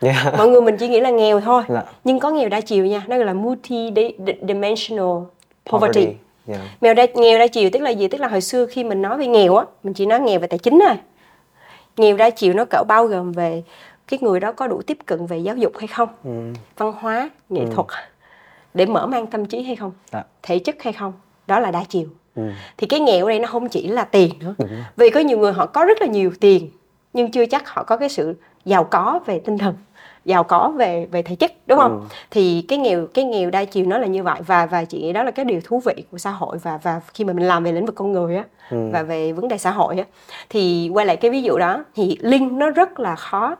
[0.00, 1.82] yeah mọi người mình chỉ nghĩ là nghèo thôi Dạ.
[2.04, 3.90] nhưng có nghèo đa chiều nha nó gọi là multi
[4.48, 5.16] dimensional
[5.70, 6.06] poverty,
[6.46, 8.08] yeah Nghèo đa, nghèo đa chiều tức là gì?
[8.08, 10.46] Tức là hồi xưa khi mình nói về nghèo á, mình chỉ nói nghèo về
[10.46, 10.96] tài chính thôi.
[11.96, 13.62] Nghèo đa chiều nó cỡ bao gồm về
[14.08, 16.30] cái người đó có đủ tiếp cận về giáo dục hay không, ừ.
[16.76, 17.86] văn hóa, nghệ thuật
[18.74, 21.12] để mở mang tâm trí hay không, dạ thể chất hay không.
[21.46, 22.06] Đó là đa chiều.
[22.36, 22.42] ừ.
[22.76, 24.54] Thì cái nghèo ở đây nó không chỉ là tiền nữa.
[24.58, 24.68] Đúng.
[24.96, 26.70] Vì có nhiều người họ có rất là nhiều tiền
[27.12, 28.34] nhưng chưa chắc họ có cái sự
[28.64, 29.74] giàu có về tinh thần
[30.24, 32.00] giàu có về về thể chất đúng không?
[32.00, 32.06] Ừ.
[32.30, 35.12] Thì cái nghèo cái nghèo đa chiều nó là như vậy và và chị nghĩ
[35.12, 37.64] đó là cái điều thú vị của xã hội và và khi mà mình làm
[37.64, 38.88] về lĩnh vực con người á Ừ.
[38.92, 40.04] và về vấn đề xã hội á
[40.48, 43.56] thì quay lại cái ví dụ đó thì link nó rất là khó.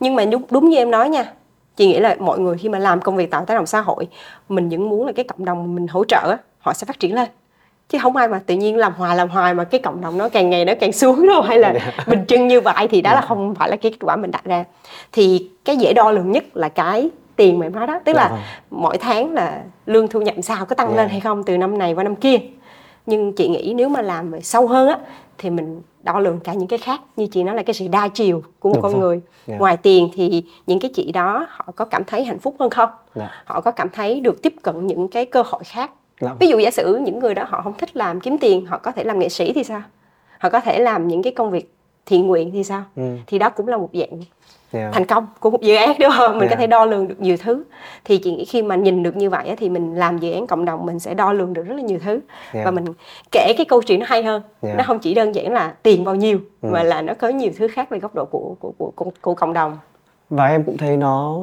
[0.00, 1.32] Nhưng mà đúng đúng như em nói nha.
[1.76, 4.08] Chị nghĩ là mọi người khi mà làm công việc tạo tác động xã hội
[4.48, 7.28] mình vẫn muốn là cái cộng đồng mình hỗ trợ họ sẽ phát triển lên
[7.88, 10.28] chứ không ai mà tự nhiên làm hoài làm hoài mà cái cộng đồng nó
[10.28, 11.74] càng ngày nó càng xuống đâu hay là
[12.06, 14.44] bình chân như vậy thì đó là không phải là cái kết quả mình đặt
[14.44, 14.64] ra
[15.12, 18.22] thì cái dễ đo lường nhất là cái tiền mà em nói đó tức Dạ
[18.22, 18.38] là vâng.
[18.70, 20.96] mỗi tháng là lương thu nhập sao có tăng Dạ.
[20.96, 22.38] lên hay không từ năm này qua năm kia
[23.06, 24.98] nhưng chị nghĩ nếu mà làm về sâu hơn á
[25.38, 28.08] thì mình đo lường cả những cái khác như chị nói là cái sự đa
[28.08, 29.00] chiều của một Đúng con rồi.
[29.00, 29.56] người Dạ.
[29.58, 32.90] ngoài tiền thì những cái chị đó họ có cảm thấy hạnh phúc hơn không
[33.14, 33.30] Dạ.
[33.44, 35.90] họ có cảm thấy được tiếp cận những cái cơ hội khác
[36.22, 36.34] Dạ.
[36.40, 38.92] ví dụ giả sử những người đó họ không thích làm kiếm tiền họ có
[38.92, 39.82] thể làm nghệ sĩ thì sao
[40.38, 41.74] họ có thể làm những cái công việc
[42.06, 43.02] thiện nguyện thì sao Ừ.
[43.26, 44.08] thì đó cũng là một dạng
[44.72, 46.50] yeah thành công của một dự án đúng không mình Yeah.
[46.50, 47.64] có thể đo lường được nhiều thứ
[48.04, 50.64] thì chị nghĩ khi mà nhìn được như vậy thì mình làm dự án cộng
[50.64, 52.20] đồng mình sẽ đo lường được rất là nhiều thứ
[52.52, 52.64] Yeah.
[52.64, 52.84] và mình
[53.32, 54.76] kể cái câu chuyện nó hay hơn Yeah.
[54.78, 56.68] nó không chỉ đơn giản là tiền bao nhiêu Ừ.
[56.72, 59.34] mà là nó có nhiều thứ khác về góc độ của của của, của, của
[59.34, 59.78] cộng đồng
[60.30, 61.38] và em cũng thấy nó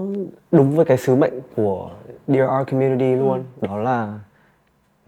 [0.52, 1.90] đúng với cái sứ mệnh của
[2.28, 4.14] Dear Our Community luôn đó là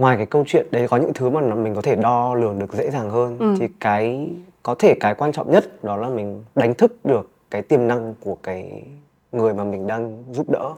[0.01, 2.73] ngoài cái câu chuyện đấy có những thứ mà mình có thể đo lường được
[2.73, 3.55] dễ dàng hơn Ừ.
[3.59, 4.29] thì cái
[4.63, 8.13] có thể cái quan trọng nhất đó là mình đánh thức được cái tiềm năng
[8.19, 8.83] của cái
[9.31, 10.73] người mà mình đang giúp đỡ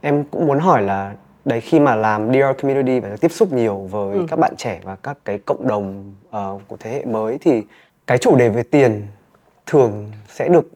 [0.00, 3.52] em cũng muốn hỏi là đấy khi mà làm Dear Our Community và tiếp xúc
[3.52, 4.24] nhiều với Ừ.
[4.28, 7.62] các bạn trẻ và các cái cộng đồng ờ, của thế hệ mới thì
[8.06, 9.02] cái chủ đề về tiền
[9.66, 10.68] thường sẽ được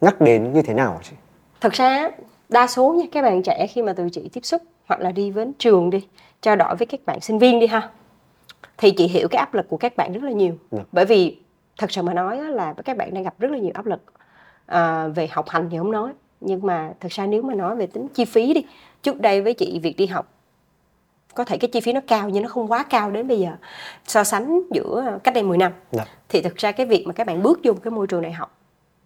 [0.00, 1.12] nhắc đến như thế nào chị?
[1.60, 2.10] thật ra
[2.48, 5.30] đa số nha các bạn trẻ khi mà tụi chị tiếp xúc hoặc là đi
[5.30, 6.06] với trường đi
[6.40, 7.90] trao đổi với các bạn sinh viên đi ha.
[8.78, 10.54] Thì chị hiểu cái áp lực của các bạn rất là nhiều.
[10.70, 10.78] Dạ.
[10.92, 11.38] bởi vì
[11.78, 14.00] thật sự mà nói là các bạn đang gặp rất là nhiều áp lực
[14.66, 16.12] à, về học hành thì không nói.
[16.40, 18.64] Nhưng mà thật ra nếu mà nói về tính chi phí đi
[19.02, 20.28] trước đây với chị việc đi học
[21.34, 23.50] có thể cái chi phí nó cao nhưng nó không quá cao đến bây giờ.
[24.06, 26.04] So sánh giữa cách đây 10 năm Dạ.
[26.28, 28.32] thì thực ra cái việc mà các bạn bước vô một cái môi trường đại
[28.32, 28.56] học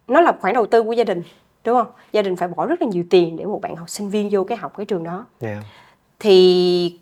[0.09, 1.23] nó là khoản đầu tư của gia đình
[1.65, 1.87] đúng không?
[2.13, 4.45] Gia đình phải bỏ rất là nhiều tiền để một bạn học sinh viên vô
[4.45, 5.27] cái học cái trường đó.
[5.41, 5.59] Yeah.
[6.19, 6.99] thì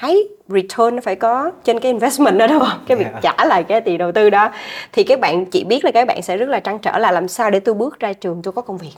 [0.00, 0.16] cái
[0.48, 2.84] return nó phải có trên cái investment đó đúng không?
[2.86, 3.22] Cái việc Yeah.
[3.22, 4.50] trả lại cái tiền đầu tư đó.
[4.92, 7.28] Thì các bạn chỉ biết là các bạn sẽ rất là trăn trở là làm
[7.28, 8.92] sao để tôi bước ra trường tôi có công việc.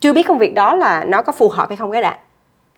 [0.00, 2.18] Chưa biết công việc đó là nó có phù hợp hay không cái đã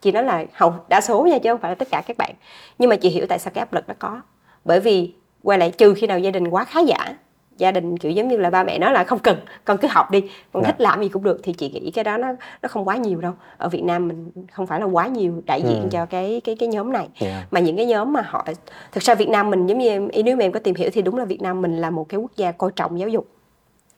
[0.00, 2.34] chị nói là hầu đa số nha chứ không phải là tất cả các bạn.
[2.78, 4.20] Nhưng mà chị hiểu tại sao cái áp lực nó có.
[4.64, 7.16] Bởi vì quay lại trừ khi nào gia đình quá khá giả
[7.58, 10.10] gia đình kiểu giống như là ba mẹ nói là không cần con cứ học
[10.10, 10.20] đi
[10.52, 10.66] con Dạ.
[10.66, 12.28] thích làm gì cũng được thì chị nghĩ cái đó nó
[12.62, 15.62] nó không quá nhiều đâu ở Việt Nam mình không phải là quá nhiều đại
[15.62, 15.88] diện Ừ.
[15.90, 17.52] cho cái cái cái nhóm này Yeah.
[17.52, 18.46] mà những cái nhóm mà họ
[18.92, 21.02] thực ra Việt Nam mình giống như em nếu mà em có tìm hiểu thì
[21.02, 23.28] đúng là Việt Nam mình là một cái quốc gia coi trọng giáo dục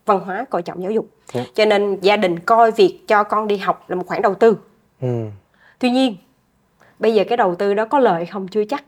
[0.07, 1.45] văn hóa coi trọng giáo dục Dạ.
[1.55, 4.57] cho nên gia đình coi việc cho con đi học là một khoản đầu tư
[5.01, 5.25] Ừ.
[5.79, 6.17] tuy nhiên
[6.99, 8.85] bây giờ cái đầu tư đó có hay không chưa chắc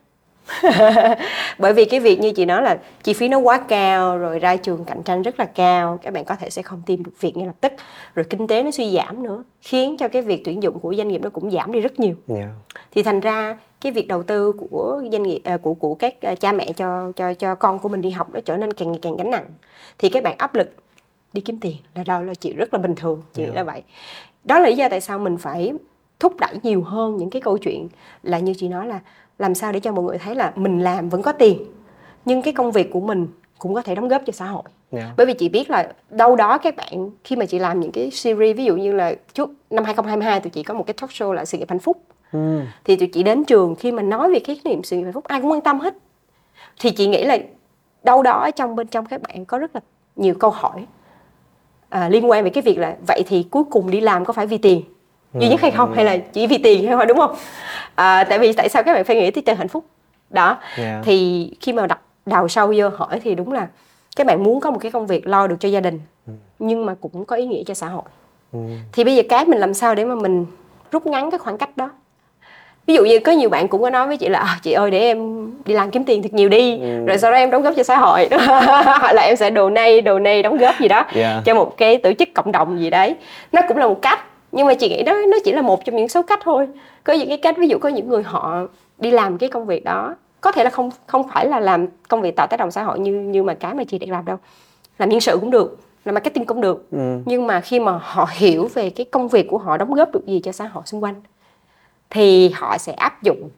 [1.58, 4.56] bởi vì cái việc như chị nói là chi phí nó quá cao rồi ra
[4.56, 7.36] trường cạnh tranh rất là cao các bạn có thể sẽ không tìm được việc
[7.36, 7.72] ngay lập tức.
[8.14, 11.08] Rồi kinh tế nó suy giảm nữa khiến cho cái việc tuyển dụng của doanh
[11.08, 12.14] nghiệp nó cũng giảm đi rất nhiều.
[12.28, 12.48] Yeah.
[12.90, 16.34] thì thành ra cái việc đầu tư của doanh nghiệp à, của của các à,
[16.34, 18.98] cha mẹ cho cho cho con của mình đi học nó trở nên càng ngày
[19.02, 19.46] càng gánh nặng.
[19.98, 20.74] Thì các bạn áp lực
[21.32, 23.82] đi kiếm tiền là đâu là chuyện rất là bình thường chị nghĩ là vậy.
[24.44, 25.72] Đó là lý do tại sao mình phải
[26.20, 27.88] thúc đẩy nhiều hơn những cái câu chuyện
[28.22, 29.00] là như chị nói là
[29.38, 31.64] làm sao để cho mọi người thấy là mình làm vẫn có tiền
[32.24, 35.08] nhưng cái công việc của mình cũng có thể đóng góp cho xã hội Yeah.
[35.16, 38.10] bởi vì chị biết là đâu đó các bạn khi mà chị làm những cái
[38.10, 41.32] series ví dụ như là trước năm 2022 tụi chị có một cái talk show
[41.32, 42.60] là sự nghiệp hạnh phúc Ừ.
[42.84, 45.24] thì tụi chị đến trường khi mà nói về cái niệm sự nghiệp hạnh phúc
[45.24, 45.94] ai cũng quan tâm hết
[46.80, 47.38] thì chị nghĩ là
[48.04, 49.80] đâu đó ở trong bên trong các bạn có rất là
[50.16, 50.86] nhiều câu hỏi
[51.88, 54.46] à, liên quan về cái việc là vậy thì cuối cùng đi làm có phải
[54.46, 54.82] vì tiền
[55.34, 57.34] duy nhất hay không hay là chỉ vì tiền hay không đúng không
[57.94, 59.84] à, tại vì tại sao các bạn phải nghĩ tới chơi hạnh phúc
[60.30, 61.04] đó Yeah.
[61.04, 63.66] thì khi mà đặt đào sâu vô hỏi thì đúng là
[64.16, 66.00] các bạn muốn có một cái công việc lo được cho gia đình
[66.58, 68.02] nhưng mà cũng có ý nghĩa cho xã hội
[68.52, 68.58] Ừ.
[68.92, 70.46] thì bây giờ cái mình làm sao để mà mình
[70.92, 71.90] rút ngắn cái khoảng cách đó
[72.86, 74.90] ví dụ như có nhiều bạn cũng có nói với chị là à, chị ơi
[74.90, 77.04] để em đi làm kiếm tiền thật nhiều đi Ừ.
[77.06, 78.28] rồi sau đó em đóng góp cho xã hội
[78.84, 81.44] hoặc là em sẽ đồ nay đồ nay đóng góp gì đó Yeah.
[81.44, 83.14] cho một cái tổ chức cộng đồng gì đấy
[83.52, 84.18] nó cũng là một cách
[84.52, 86.68] nhưng mà chị nghĩ đó nó chỉ là một trong những số cách thôi.
[87.04, 88.66] Có những cái cách ví dụ có những người họ
[88.98, 92.22] đi làm cái công việc đó có thể là không không phải là làm công
[92.22, 94.36] việc tạo tác động xã hội như như mà cái mà chị đang làm đâu.
[94.98, 96.90] Làm nhân sự cũng được làm marketing cũng được.
[96.90, 97.18] Ừ.
[97.26, 100.26] nhưng mà khi mà họ hiểu về cái công việc của họ đóng góp được
[100.26, 101.14] gì cho xã hội xung quanh
[102.10, 103.50] thì họ sẽ áp dụng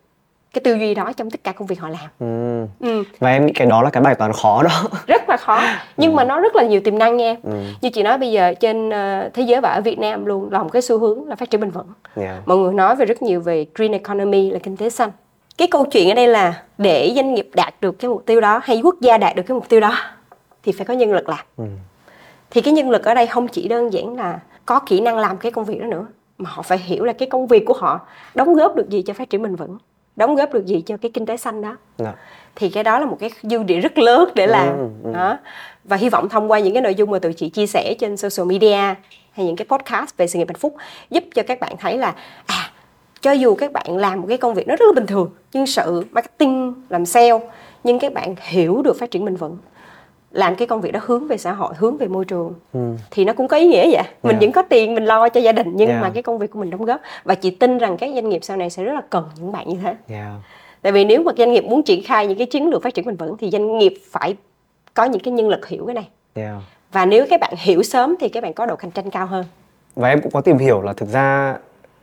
[0.53, 2.67] cái tư duy đó trong tất cả công việc họ làm Ừ.
[2.89, 4.71] ừ, Và em nghĩ cái đó là cái bài toán khó đó.
[5.07, 5.61] rất là khó
[5.97, 7.51] nhưng mà nó rất là nhiều tiềm năng nha Ừ.
[7.83, 10.63] như chị nói bây giờ trên ờ, thế giới và ở Việt Nam luôn là
[10.63, 11.87] một cái xu hướng là phát triển bền vững
[12.17, 12.49] Yeah.
[12.49, 15.11] mọi người nói về rất nhiều về green economy là kinh tế xanh
[15.59, 18.61] cái câu chuyện ở đây là để doanh nghiệp đạt được cái mục tiêu đó
[18.63, 19.95] hay quốc gia đạt được cái mục tiêu đó
[20.63, 21.65] thì phải có nhân lực làm Ừ.
[22.51, 25.37] thì cái nhân lực ở đây không chỉ đơn giản là có kỹ năng làm
[25.37, 26.07] cái công việc đó nữa
[26.39, 28.01] mà họ phải hiểu là cái công việc của họ
[28.35, 29.79] đóng góp được gì cho phát triển bền vững
[30.17, 32.13] đóng góp được gì cho cái kinh tế xanh đó Dạ.
[32.57, 35.13] thì cái đó là một cái dư địa rất lớn để làm Ừ, ừ.
[35.15, 35.39] đó
[35.85, 38.17] và hy vọng thông qua những cái nội dung mà tụi chị chia sẻ trên
[38.17, 38.77] social media
[39.33, 40.75] hay những cái podcast về sự nghiệp hạnh phúc
[41.11, 42.15] giúp cho các bạn thấy là
[42.47, 42.71] à
[43.21, 45.67] cho dù các bạn làm một cái công việc nó rất là bình thường nhân
[45.67, 47.39] sự marketing làm sale
[47.85, 49.57] nhưng các bạn hiểu được phát triển bền vững
[50.33, 52.81] làm cái công việc đó hướng về xã hội hướng về môi trường Ừ.
[53.11, 54.41] thì nó cũng có ý nghĩa vậy mình Yeah.
[54.41, 56.03] vẫn có tiền mình lo cho gia đình nhưng Yeah.
[56.03, 58.39] mà cái công việc của mình đóng góp và chị tin rằng các doanh nghiệp
[58.45, 60.33] sau này sẽ rất là cần những bạn như thế Yeah.
[60.83, 63.05] tại vì nếu mà doanh nghiệp muốn triển khai những cái chiến lược phát triển
[63.07, 64.37] bền vững thì doanh nghiệp phải
[64.95, 66.55] có những cái nhân lực hiểu cái này Yeah.
[66.93, 69.45] và nếu các bạn hiểu sớm thì các bạn có độ cạnh tranh cao hơn
[69.97, 71.57] Và em cũng có tìm hiểu là thực ra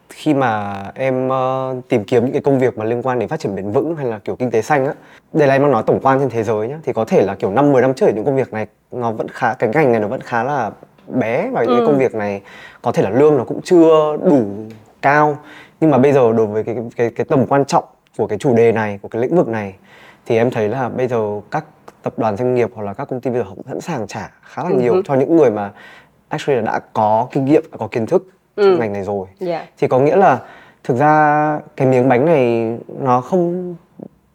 [0.09, 3.39] khi mà em ờ, tìm kiếm những cái công việc mà liên quan đến phát
[3.39, 4.93] triển bền vững hay là kiểu kinh tế xanh á
[5.33, 7.35] đây là em đang nói tổng quan trên thế giới nhá thì có thể là
[7.35, 10.01] kiểu năm 10 năm trước những công việc này nó vẫn khá cái ngành này
[10.01, 10.71] nó vẫn khá là
[11.07, 11.85] bé và những cái Ừ.
[11.85, 12.41] công việc này
[12.81, 14.45] có thể là lương nó cũng chưa đủ
[15.01, 15.37] cao
[15.81, 17.83] nhưng mà bây giờ đối với cái cái cái tầm quan trọng
[18.17, 19.75] của cái chủ đề này của cái lĩnh vực này
[20.25, 21.65] thì em thấy là bây giờ các
[22.03, 24.31] tập đoàn doanh nghiệp hoặc là các công ty bây giờ họ sẵn sàng trả
[24.43, 25.01] khá là nhiều Ừ.
[25.05, 25.71] cho những người mà
[26.29, 28.77] actually là đã có kinh nghiệm đã có kiến thức Ừ.
[28.77, 29.27] ngành này rồi.
[29.39, 29.65] Dạ.
[29.77, 30.39] Thì có nghĩa là
[30.83, 33.75] thực ra cái miếng bánh này nó không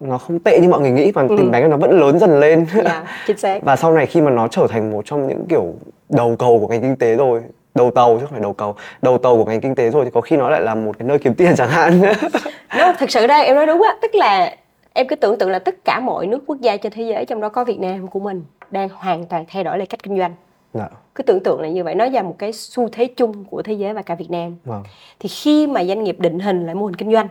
[0.00, 1.28] nó không tệ như mọi người nghĩ và Ừ.
[1.36, 2.66] miếng bánh nó vẫn lớn dần lên.
[2.84, 3.62] Dạ chính xác.
[3.62, 5.74] Và sau này khi mà nó trở thành một trong những kiểu
[6.08, 7.42] đầu cầu của ngành kinh tế rồi
[7.74, 10.10] đầu tàu chứ không phải đầu cầu đầu tàu của ngành kinh tế rồi thì
[10.14, 12.02] có khi nó lại là một cái nơi kiếm tiền chẳng hạn.
[12.78, 14.56] Nó thực sự đây em nói đúng á tức là
[14.92, 17.40] em cứ tưởng tượng là tất cả mọi nước quốc gia trên thế giới trong
[17.40, 20.32] đó có Việt Nam của mình đang hoàn toàn thay đổi lại cách kinh doanh
[20.74, 20.88] dạ.
[21.14, 21.94] cứ tưởng tượng là như vậy.
[21.94, 24.56] Nó là một cái xu thế chung của thế giới và cả Việt Nam.
[24.64, 24.82] Vâng.
[25.20, 27.28] thì khi mà doanh nghiệp định hình lại mô hình kinh doanh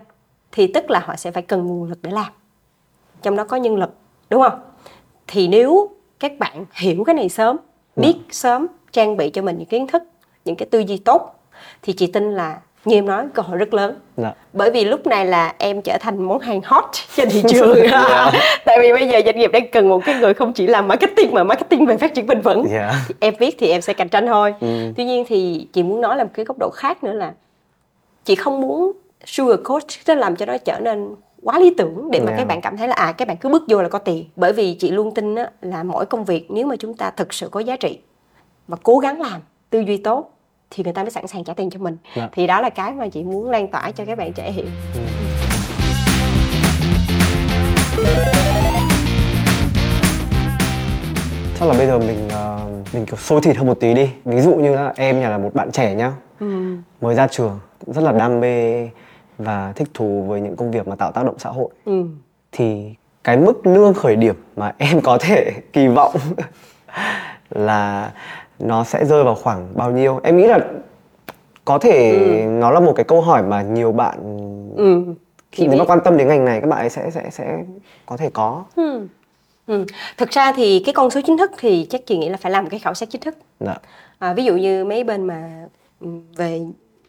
[0.51, 2.31] thì tức là họ sẽ phải cần nguồn lực để làm.
[3.21, 3.93] Trong đó có nhân lực
[4.29, 4.59] đúng không?
[5.27, 7.57] Thì nếu các bạn hiểu cái này sớm
[7.95, 10.03] biết sớm trang bị cho mình những kiến thức
[10.45, 11.35] những cái tư duy tốt
[11.81, 14.33] thì chị tin là như em nói cơ hội rất lớn Dạ.
[14.53, 16.83] bởi vì lúc này là em trở thành món hàng hot
[17.15, 17.77] trên thị trường
[18.65, 21.33] tại vì bây giờ doanh nghiệp đang cần một cái người không chỉ làm marketing
[21.33, 22.93] mà marketing về phát triển bền vững Dạ.
[23.07, 24.67] thì em viết thì em sẽ cạnh tranh thôi Ừ.
[24.97, 27.33] tuy nhiên thì chị muốn nói là một cái góc độ khác nữa là
[28.25, 28.91] chị không muốn
[29.25, 31.09] sugar coat nó làm cho nó trở nên
[31.43, 32.37] quá lý tưởng để mà Yeah.
[32.39, 34.53] các bạn cảm thấy là à các bạn cứ bước vô là có tiền bởi
[34.53, 37.49] vì chị luôn tin á, là mỗi công việc nếu mà chúng ta thực sự
[37.51, 37.99] có giá trị
[38.67, 40.31] và cố gắng làm tư duy tốt
[40.71, 42.29] thì người ta mới sẵn sàng trả tiền cho mình Dạ.
[42.31, 44.65] thì đó là cái mà chị muốn lan tỏa cho các bạn trẻ hiểu
[51.59, 52.59] chắc là bây giờ mình ờ,
[52.93, 55.37] mình kiểu sôi thịt hơn một tí đi ví dụ như là em nhà là
[55.37, 56.75] một bạn trẻ nhá ừ.
[57.01, 58.89] mới ra trường cũng rất là đam mê
[59.37, 62.03] và thích thú với những công việc mà tạo tác động xã hội Ừ.
[62.51, 66.15] thì cái mức lương khởi điểm mà em có thể kỳ vọng
[67.49, 68.11] là
[68.61, 70.59] nó sẽ rơi vào khoảng bao nhiêu em nghĩ là
[71.65, 74.17] có thể nó là một cái câu hỏi mà nhiều bạn
[74.77, 75.03] Ừ.
[75.51, 77.63] khi nếu mà quan tâm đến ngành này các bạn ấy sẽ sẽ sẽ
[78.05, 79.07] có thể có Ừ.
[79.67, 79.85] Ừ.
[80.17, 82.69] Thực ra thì cái con số chính thức thì chắc chị nghĩ là phải làm
[82.69, 83.75] cái khảo sát chính thức dạ
[84.19, 85.65] à, ví dụ như mấy bên mà
[85.99, 86.61] ừ, về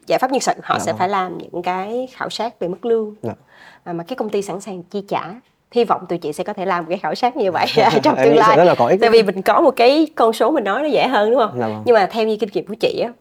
[0.07, 0.99] giải pháp nhân sự họ Dạ sẽ vâng.
[0.99, 3.33] phải làm những cái khảo sát về mức lương dạ
[3.85, 5.23] à, mà cái công ty sẵn sàng chi trả
[5.73, 7.67] hy vọng tụi chị sẽ có thể làm một cái khảo sát như vậy
[8.03, 8.57] trong tương lai.
[8.57, 10.89] rất là có ích tại vì mình có một cái con số mình nói nó
[10.89, 11.59] dễ hơn đúng không?
[11.59, 11.83] Dạ vâng.
[11.85, 13.13] nhưng mà theo như kinh nghiệm của chị á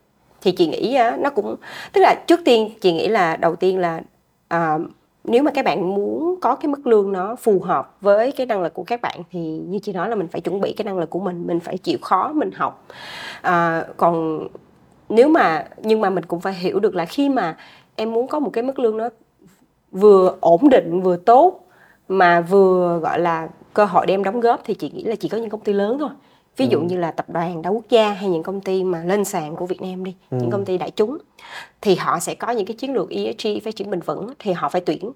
[0.42, 1.56] thì chị nghĩ á, nó cũng
[1.94, 4.02] tức là trước tiên chị nghĩ là đầu tiên là
[4.48, 4.78] à,
[5.24, 8.62] nếu mà các bạn muốn có cái mức lương nó phù hợp với cái năng
[8.62, 10.98] lực của các bạn thì như chị nói là mình phải chuẩn bị cái năng
[10.98, 12.86] lực của mình mình phải chịu khó mình học.
[13.42, 14.48] À, còn
[15.10, 17.58] nếu mà nhưng mà mình cũng phải hiểu được là khi mà
[17.96, 19.10] em muốn có một cái mức lương nó
[19.92, 21.61] vừa ổn định vừa tốt
[22.12, 25.30] mà vừa gọi là cơ hội để em đóng góp thì chị nghĩ là chỉ
[25.30, 26.10] có những công ty lớn thôi.
[26.58, 29.26] Ví dụ như là tập đoàn đa quốc gia hay những công ty mà lên
[29.26, 31.18] sàn của Việt Nam đi những công ty đại chúng
[31.82, 34.70] thì họ sẽ có những cái chiến lược ESG phát triển bền vững thì họ
[34.70, 35.12] phải tuyển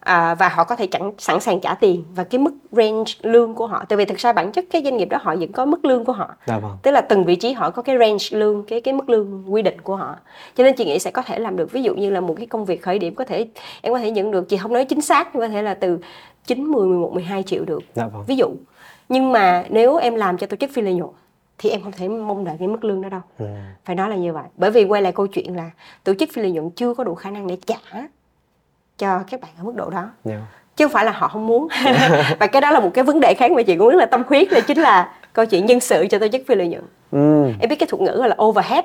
[0.00, 2.04] à, và họ có thể chẳng sẵn sàng trả tiền.
[2.14, 4.96] Và cái mức range lương của họ tại vì thực ra bản chất cái doanh
[4.96, 6.34] nghiệp đó họ vẫn có mức lương của họ.
[6.46, 6.72] Dạ vâng.
[6.82, 9.62] Tức là từng vị trí họ có cái range lương cái cái mức lương quy
[9.62, 10.16] định của họ.
[10.56, 11.72] Cho nên chị nghĩ sẽ có thể làm được.
[11.72, 13.48] Ví dụ như là một cái công việc khởi điểm có thể
[13.82, 15.98] em có thể nhận được chị không nói chính xác nhưng có thể là từ
[16.48, 17.82] 9, 10, 11, 12 triệu được.
[17.94, 18.24] Dạ vâng.
[18.26, 18.46] Ví dụ.
[19.08, 21.10] Nhưng mà nếu em làm cho tổ chức phi lợi nhuận
[21.58, 23.20] thì em không thể mong đợi cái mức lương đó đâu.
[23.38, 23.46] Ừ.
[23.84, 24.44] phải nói là như vậy.
[24.56, 25.70] Bởi vì quay lại câu chuyện là
[26.04, 27.76] tổ chức phi lợi nhuận chưa có đủ khả năng để trả
[28.98, 30.10] cho các bạn ở mức độ đó.
[30.24, 30.40] Dạ.
[30.76, 31.68] chứ không phải là họ không muốn.
[32.40, 34.22] Và cái đó là một cái vấn đề khác mà chị cũng rất là tâm
[34.28, 36.84] huyết là chính là câu chuyện nhân sự cho tổ chức phi lợi nhuận.
[37.10, 37.52] Ừ.
[37.60, 38.84] em biết cái thuật ngữ gọi là overhead.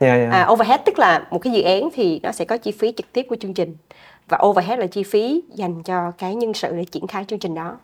[0.00, 0.28] Dạ dạ.
[0.30, 3.12] À, overhead tức là một cái dự án thì nó sẽ có chi phí trực
[3.12, 3.76] tiếp của chương trình
[4.30, 7.54] và overhead là chi phí dành cho cái nhân sự để triển khai chương trình
[7.54, 7.76] đó.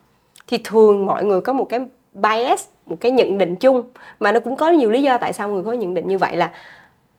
[0.47, 1.81] Thì thường mọi người có một cái
[2.15, 3.83] bias một cái nhận định chung
[4.21, 6.37] mà nó cũng có nhiều lý do tại sao người có nhận định như vậy
[6.37, 6.51] là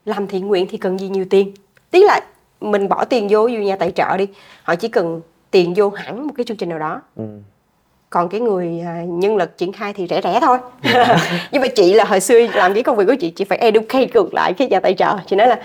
[0.05, 1.53] làm thiện nguyện thì cần gì nhiều tiền.
[1.91, 2.19] Tức là
[2.61, 4.27] mình bỏ tiền vô dụ nhà tài trợ đi
[4.63, 7.01] họ chỉ cần tiền vô hẳn một cái chương trình nào đó.
[7.15, 7.23] Ừ.
[8.09, 10.57] còn cái người à, nhân lực triển khai thì rẻ rẻ thôi.
[11.51, 14.07] Nhưng mà chị là hồi xưa làm cái công việc của chị chị phải educate
[14.13, 15.15] ngược lại cái nhà tài trợ.
[15.25, 15.59] Chị nói là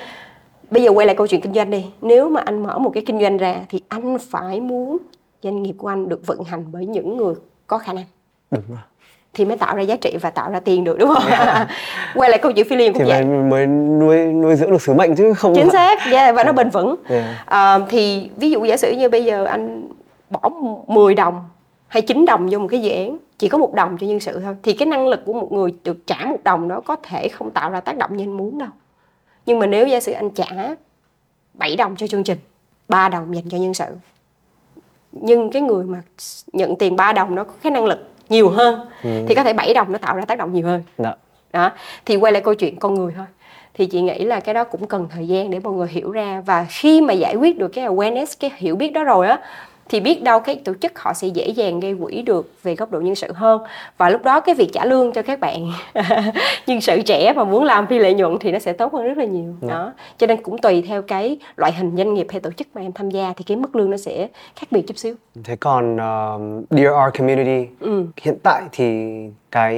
[0.72, 1.84] bây giờ quay lại câu chuyện kinh doanh đi.
[2.02, 4.98] Nếu mà anh mở một cái kinh doanh ra thì anh phải muốn
[5.42, 7.34] doanh nghiệp của anh được vận hành bởi những người
[7.66, 8.04] có khả năng.
[8.50, 8.78] Đúng rồi.
[9.34, 11.22] Thì mới tạo ra giá trị và tạo ra tiền được đúng không?
[12.14, 14.94] Quay lại câu chuyện phi thì cũng vậy mới, mới nuôi nuôi dưỡng được sứ
[14.94, 16.94] mệnh chứ không chính xác yeah, và nó bền vững.
[17.08, 17.46] Yeah.
[17.46, 19.88] à, thì ví dụ giả sử như bây giờ anh
[20.30, 20.50] bỏ
[20.86, 21.44] 10 đồng
[21.88, 24.40] hay 9 đồng vô một cái dự án chỉ có một đồng cho nhân sự
[24.40, 27.28] thôi thì cái năng lực của một người được trả một đồng đó có thể
[27.28, 28.68] không tạo ra tác động như anh muốn đâu
[29.46, 30.74] nhưng mà nếu giả sử anh trả
[31.54, 32.38] 7 đồng cho chương trình
[32.88, 33.86] 3 đồng dành cho nhân sự
[35.12, 36.02] nhưng cái người mà
[36.52, 39.74] nhận tiền 3 đồng nó có cái năng lực nhiều hơn thì có thể 7
[39.74, 40.82] đồng nó tạo ra tác động nhiều hơn.
[40.98, 41.14] Dạ.
[41.52, 41.70] Đó
[42.04, 43.26] thì quay lại câu chuyện con người thôi.
[43.74, 46.42] Thì chị nghĩ là cái đó cũng cần thời gian để mọi người hiểu ra.
[46.46, 49.40] Và khi mà giải quyết được cái awareness cái hiểu biết đó rồi á
[49.88, 52.90] thì biết đâu cái tổ chức họ sẽ dễ dàng gây quỹ được về góc
[52.90, 53.62] độ nhân sự hơn.
[53.98, 55.72] Và lúc đó cái việc trả lương cho các bạn
[56.66, 59.18] nhân sự trẻ mà muốn làm phi lợi nhuận thì nó sẽ tốt hơn rất
[59.18, 59.54] là nhiều.
[59.60, 59.92] Đó.
[60.18, 62.92] Cho nên cũng tùy theo cái loại hình doanh nghiệp hay tổ chức mà em
[62.92, 65.14] tham gia thì cái mức lương nó sẽ khác biệt chút xíu.
[65.44, 68.06] Thế còn um, Dear Our Community ừ.
[68.22, 69.12] hiện tại thì
[69.50, 69.74] cái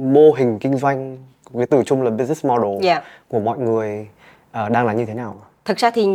[0.00, 1.18] mô hình kinh doanh
[1.54, 3.02] cái từ chung là business model Dạ.
[3.28, 4.06] của mọi người
[4.52, 6.06] ờ, đang là như thế nào thực ra thì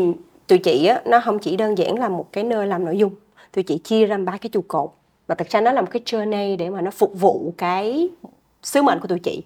[0.50, 3.12] tụi chị á nó không chỉ đơn giản là một cái nơi làm nội dung
[3.52, 4.90] tụi chị chia ra ba cái trụ cột
[5.28, 8.10] và thực ra nó là một cái journey để mà nó phục vụ cái
[8.64, 9.44] sứ mệnh của tụi chị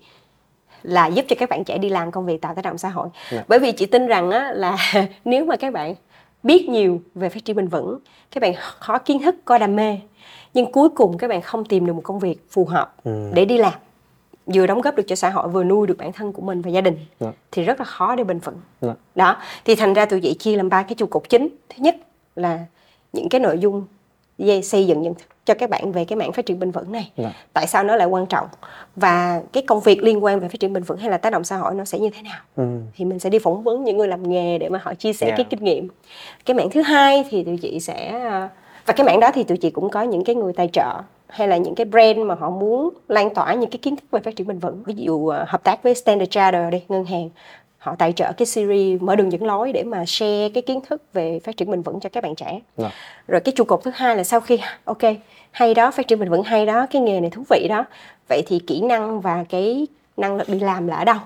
[0.84, 3.08] là giúp cho các bạn trẻ đi làm công việc tạo tác động xã hội
[3.32, 3.44] Dạ.
[3.48, 4.78] bởi vì chị tin rằng á là
[5.26, 5.96] nếu mà các bạn
[6.44, 8.00] biết nhiều về phát triển bền vững
[8.32, 8.54] các bạn
[8.88, 9.98] có kiến thức có đam mê
[10.54, 13.32] nhưng cuối cùng các bạn không tìm được một công việc phù hợp Ừ.
[13.34, 13.74] để đi làm
[14.46, 16.70] vừa đóng góp được cho xã hội vừa nuôi được bản thân của mình và
[16.72, 17.32] gia đình Dạ.
[17.52, 18.94] thì rất là khó để bền vững Dạ.
[19.16, 21.96] đó thì thành ra tụi chị chia làm ba cái trụ cột chính thứ nhất
[22.36, 22.60] là
[23.14, 23.86] những cái nội dung
[24.64, 27.12] xây dựng nhận thức cho các bạn về cái mảng phát triển bền vững này
[27.18, 27.32] Dạ.
[27.54, 28.48] tại sao nó lại quan trọng
[28.96, 31.44] và cái công việc liên quan về phát triển bền vững hay là tác động
[31.44, 32.64] xã hội nó sẽ như thế nào Ừ.
[32.96, 35.28] thì mình sẽ đi phỏng vấn những người làm nghề để mà họ chia sẻ
[35.28, 35.38] Yeah.
[35.38, 35.88] cái kinh nghiệm
[36.46, 38.50] cái mảng thứ hai thì tụi chị sẽ à,
[38.86, 41.02] và cái mảng đó thì tụi chị cũng có những cái người tài trợ
[41.34, 44.20] hay là những cái brand mà họ muốn lan tỏa những cái kiến thức về
[44.20, 44.84] phát triển bền vững?
[44.86, 47.30] Ví dụ à, hợp tác với Standard Chartered đi ngân hàng
[47.78, 51.02] họ tài trợ cái series mở đường dẫn lối để mà share cái kiến thức
[51.14, 52.60] về phát triển bền vững cho các bạn trẻ.
[52.78, 52.90] Dạ.
[53.28, 55.02] rồi cái trụ cột thứ hai là sau khi ok
[55.52, 57.86] hay đó phát triển bền vững hay đó cái nghề này thú vị đó
[58.30, 61.18] vậy thì kỹ năng và cái năng lực đi làm là ở đâu?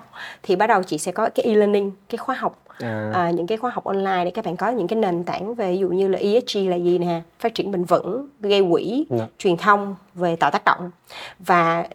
[0.43, 3.11] Thì bắt đầu chị sẽ có cái e-learning cái khóa học À.
[3.13, 5.71] à, những cái khóa học online để các bạn có những cái nền tảng về
[5.71, 9.27] ví dụ như là ESG là gì nè phát triển bền vững gây quỹ Dạ.
[9.37, 10.91] truyền thông về tạo tác động
[11.39, 11.87] và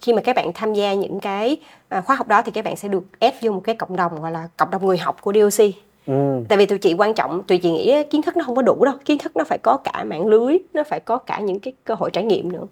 [0.00, 1.56] khi mà các bạn tham gia những cái
[1.88, 4.22] à, khóa học đó thì các bạn sẽ được ép vô một cái cộng đồng
[4.22, 5.66] gọi là cộng đồng người học của DOC
[6.06, 6.44] Ừ.
[6.48, 8.84] tại vì tụi chị quan trọng tụi chị nghĩ kiến thức nó không có đủ
[8.84, 11.72] đâu kiến thức nó phải có cả mạng lưới nó phải có cả những cái
[11.84, 12.64] cơ hội trải nghiệm nữa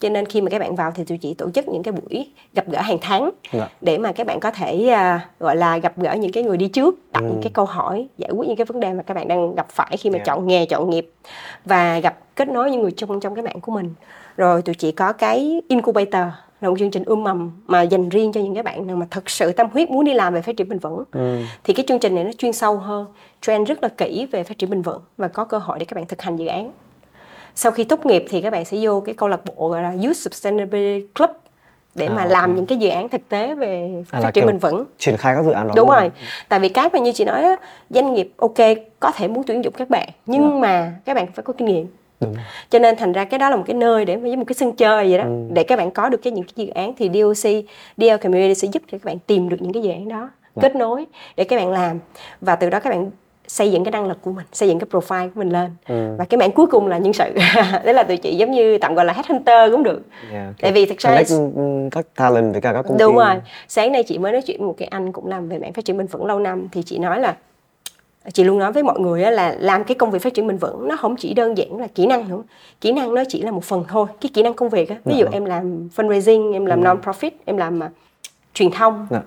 [0.00, 2.26] cho nên khi mà các bạn vào thì tụi chị tổ chức những cái buổi
[2.54, 3.68] gặp gỡ hàng tháng Dạ.
[3.80, 6.68] để mà các bạn có thể à, gọi là gặp gỡ những cái người đi
[6.68, 7.26] trước đặt Ừ.
[7.26, 9.66] những cái câu hỏi giải quyết những cái vấn đề mà các bạn đang gặp
[9.70, 10.26] phải khi mà Yeah.
[10.26, 11.10] chọn nghề chọn nghiệp
[11.64, 13.94] và gặp kết nối những người trong trong cái mạng của mình
[14.36, 16.22] rồi tụi chị có cái incubator
[16.60, 19.06] là một chương trình ươm mầm mà dành riêng cho những cái bạn nào mà
[19.10, 21.38] thật sự tâm huyết muốn đi làm về phát triển bền vững Ừ.
[21.64, 23.06] thì cái chương trình này nó chuyên sâu hơn
[23.42, 25.94] train rất là kỹ về phát triển bền vững và có cơ hội để các
[25.94, 26.70] bạn thực hành dự án
[27.54, 29.90] sau khi tốt nghiệp thì các bạn sẽ vô cái câu lạc bộ gọi là
[29.90, 31.30] Youth Sustainability Club
[31.94, 34.46] để À, mà làm những cái dự án thực tế về À, phát triển kiểu
[34.46, 35.96] bền vững triển khai các dự án đó đúng luôn.
[35.98, 36.10] rồi
[36.48, 37.44] tại vì cái mà như chị nói
[37.90, 38.54] doanh nghiệp ok
[39.00, 40.58] có thể muốn tuyển dụng các bạn nhưng Dạ.
[40.60, 41.86] mà các bạn phải có kinh nghiệm
[42.20, 42.34] Đúng
[42.70, 44.72] cho nên thành ra cái đó là một cái nơi để với một cái sân
[44.72, 45.30] chơi vậy đó Ừ.
[45.52, 47.64] để các bạn có được cái những cái dự án thì DOC
[47.96, 50.62] DL Community sẽ giúp cho các bạn tìm được những cái dự án đó Dạ.
[50.62, 51.04] kết nối
[51.36, 51.98] để các bạn làm
[52.40, 53.10] và từ đó các bạn
[53.46, 56.14] xây dựng cái năng lực của mình xây dựng cái profile của mình lên Ừ.
[56.18, 57.24] và cái mảng cuối cùng là nhân sự
[57.84, 60.00] đấy là tụi chị giống như tạm gọi là headhunter cũng được
[60.32, 61.22] Yeah, tại kiểu vì thực ra
[61.90, 63.34] các talent với cả các công ty Đúng rồi.
[63.68, 65.98] Sáng nay chị mới nói chuyện một cái anh cũng làm về mảng phát triển
[65.98, 67.36] bền vững lâu năm thì chị nói là
[68.32, 70.88] chị luôn nói với mọi người là làm cái công việc phát triển bền vững
[70.88, 72.42] nó không chỉ đơn giản là kỹ năng nữa.
[72.80, 75.24] Kỹ năng nó chỉ là một phần thôi cái kỹ năng công việc ví dụ
[75.24, 75.30] Dạ.
[75.32, 77.90] em làm fundraising em làm non profit em làm à,
[78.54, 79.20] truyền thông Dạ.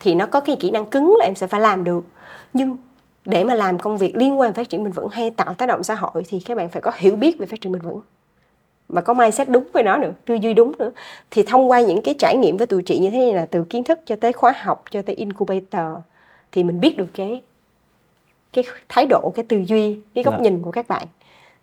[0.00, 2.04] thì nó có cái kỹ năng cứng là em sẽ phải làm được.
[2.52, 2.76] Nhưng
[3.24, 5.82] để mà làm công việc liên quan phát triển bền vững hay tạo tác động
[5.82, 8.00] xã hội thì các bạn phải có hiểu biết về phát triển bền vững
[8.88, 10.90] và có mindset đúng với nó nữa tư duy đúng nữa.
[11.30, 13.64] Thì thông qua những cái trải nghiệm với tụi chị như thế này là từ
[13.64, 15.86] kiến thức cho tới khóa học cho tới incubator
[16.52, 17.42] thì mình biết được cái
[18.52, 20.40] cái thái độ cái tư duy cái góc Dạ.
[20.42, 21.06] nhìn của các bạn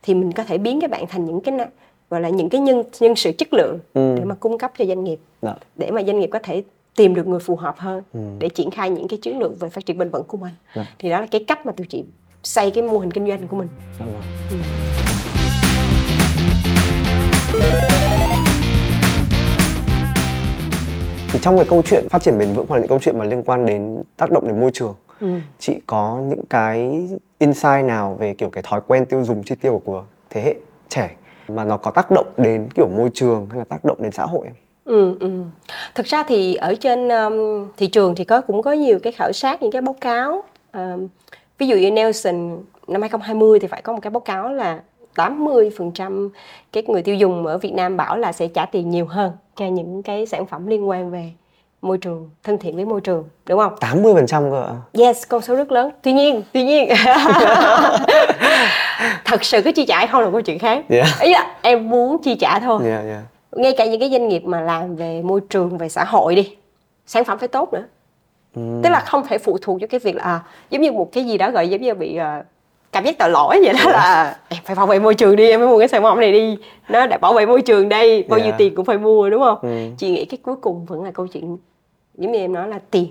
[0.04, 1.56] thì mình có thể biến các bạn thành những cái
[2.10, 4.16] gọi là những cái nhân nhân sự chất lượng Ừ.
[4.18, 5.54] để mà cung cấp cho doanh nghiệp Dạ.
[5.76, 6.64] để mà doanh nghiệp có thể
[6.96, 8.20] tìm được người phù hợp hơn Ừ.
[8.40, 10.86] để triển khai những cái chiến lược về phát triển bền vững của mình Dạ.
[11.00, 12.04] thì đó là cái cách mà tụi chị
[12.44, 13.68] xây cái mô hình kinh doanh của mình
[14.00, 14.22] Dạ vâng.
[14.52, 14.58] Ừ.
[21.32, 23.26] Thì trong cái câu chuyện phát triển bền vững hoặc là những câu chuyện mà
[23.26, 25.28] liên quan đến tác động đến môi trường Ừ.
[25.60, 27.08] chị có những cái
[27.40, 30.56] insight nào về kiểu cái thói quen tiêu dùng chi tiêu của thế hệ
[30.90, 31.16] trẻ
[31.48, 34.26] mà nó có tác động đến kiểu môi trường hay là tác động đến xã
[34.26, 34.56] hội không?
[34.86, 35.30] Ừ, ừ.
[35.96, 39.32] Thực ra thì ở trên um, thị trường thì có cũng có nhiều cái khảo
[39.32, 40.44] sát những cái báo cáo
[40.74, 41.08] um,
[41.58, 44.82] ví dụ như Nelson năm 2020 thì phải có một cái báo cáo là
[45.16, 46.30] 80%
[46.74, 49.66] cái người tiêu dùng ở Việt Nam bảo là sẽ trả tiền nhiều hơn cho
[49.68, 51.32] những cái sản phẩm liên quan về
[51.88, 53.76] môi trường thân thiện với môi trường đúng không?
[54.04, 54.74] 80% cơ ạ.
[54.94, 55.90] Yes, con số rất lớn.
[56.02, 56.90] Tuy nhiên, tuy nhiên
[59.26, 60.84] thật sự cái chi trả không là câu chuyện khác.
[60.90, 61.08] Yeah.
[61.22, 63.20] Ý là em muốn chi trả thôi Yeah, yeah.
[63.52, 66.56] ngay cả những cái doanh nghiệp mà làm về môi trường về xã hội đi
[67.06, 67.84] sản phẩm phải tốt nữa
[68.56, 68.62] Ừ.
[68.84, 71.24] tức là không thể phụ thuộc cho cái việc là à, giống như một cái
[71.26, 72.44] gì đó gọi giống như bị à,
[72.92, 75.60] cảm giác tội lỗi vậy đó là em phải bảo vệ môi trường đi em
[75.60, 76.58] phải mua cái sản phẩm này đi
[76.90, 78.58] nó để bảo vệ môi trường đây bao nhiêu Yeah.
[78.58, 79.70] tiền cũng phải mua đúng không Ừ.
[79.98, 81.58] chị nghĩ cái cuối cùng vẫn là câu chuyện
[82.18, 83.08] giống như em nói là tiền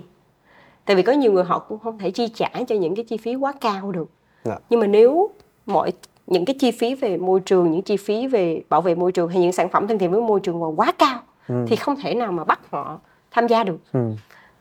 [0.85, 3.17] tại vì có nhiều người họ cũng không thể chi trả cho những cái chi
[3.17, 4.09] phí quá cao được
[4.43, 4.55] Dạ.
[4.69, 5.29] nhưng mà nếu
[5.65, 5.91] mọi
[6.27, 9.29] những cái chi phí về môi trường những chi phí về bảo vệ môi trường
[9.29, 11.65] hay những sản phẩm thân thiện với môi trường mà quá cao Ừ.
[11.67, 12.99] thì không thể nào mà bắt họ
[13.31, 13.99] tham gia được Ừ.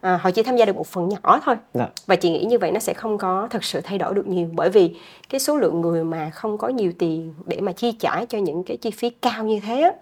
[0.00, 1.88] à, họ chỉ tham gia được một phần nhỏ thôi Dạ.
[2.06, 4.48] và chị nghĩ như vậy nó sẽ không có thực sự thay đổi được nhiều
[4.52, 4.96] bởi vì
[5.28, 8.64] cái số lượng người mà không có nhiều tiền để mà chi trả cho những
[8.64, 9.92] cái chi phí cao như thế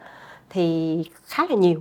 [0.50, 1.80] thì khá là nhiều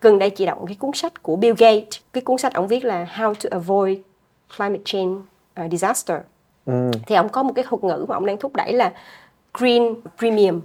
[0.00, 2.00] gần đây chị đọc một cái cuốn sách của Bill Gates.
[2.12, 3.98] Cái cuốn sách ông viết là How to Avoid
[4.56, 5.14] Climate Change
[5.64, 6.18] uh, Disaster.
[6.66, 6.90] Ừ.
[7.06, 8.92] thì ông có một cái thuật ngữ mà ông đang thúc đẩy là
[9.54, 10.60] green premium.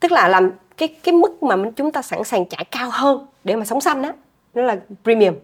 [0.00, 3.56] Tức là làm cái cái mức mà chúng ta sẵn sàng trả cao hơn để
[3.56, 4.12] mà sống xanh á.
[4.54, 5.34] Nó là premium.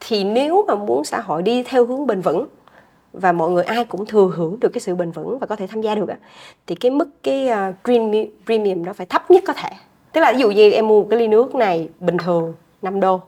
[0.00, 2.46] Thì nếu mà muốn xã hội đi theo hướng bền vững
[3.12, 5.66] và mọi người ai cũng thừa hưởng được cái sự bền vững và có thể
[5.66, 6.16] tham gia được á
[6.66, 9.70] thì cái mức cái uh, green mi- premium nó phải thấp nhất có thể
[10.12, 13.00] tức là ví dụ như em mua một cái ly nước này bình thường 5
[13.00, 13.20] đô.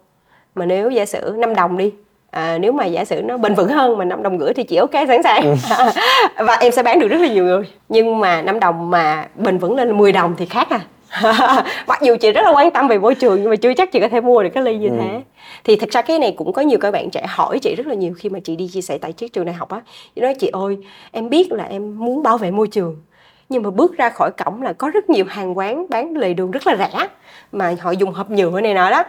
[0.54, 1.92] Mà nếu giả sử 5 đồng đi
[2.32, 4.76] à, nếu mà giả sử nó bền vững hơn mà 5 đồng rưỡi thì chị
[4.76, 5.56] ok sẵn sàng.
[6.46, 7.62] Và em sẽ bán được rất là nhiều người.
[7.88, 10.80] Nhưng mà 5 đồng mà bền vững lên 10 đồng thì khác à.
[11.86, 14.00] Mặc dù chị rất là quan tâm về môi trường nhưng mà chưa chắc chị
[14.00, 15.22] có thể mua được cái ly như thế.
[15.64, 17.94] Thì thật ra cái này cũng có nhiều các bạn trẻ hỏi chị rất là
[17.94, 19.80] nhiều khi mà chị đi chia sẻ tại trước trường đại học á.
[20.14, 20.76] Chị nói chị ơi
[21.12, 22.96] em biết là em muốn bảo vệ môi trường
[23.52, 26.50] nhưng mà bước ra khỏi cổng là có rất nhiều hàng quán bán lề đường
[26.50, 27.08] rất là rẻ
[27.52, 29.02] mà họ dùng hộp nhựa này nọ đó.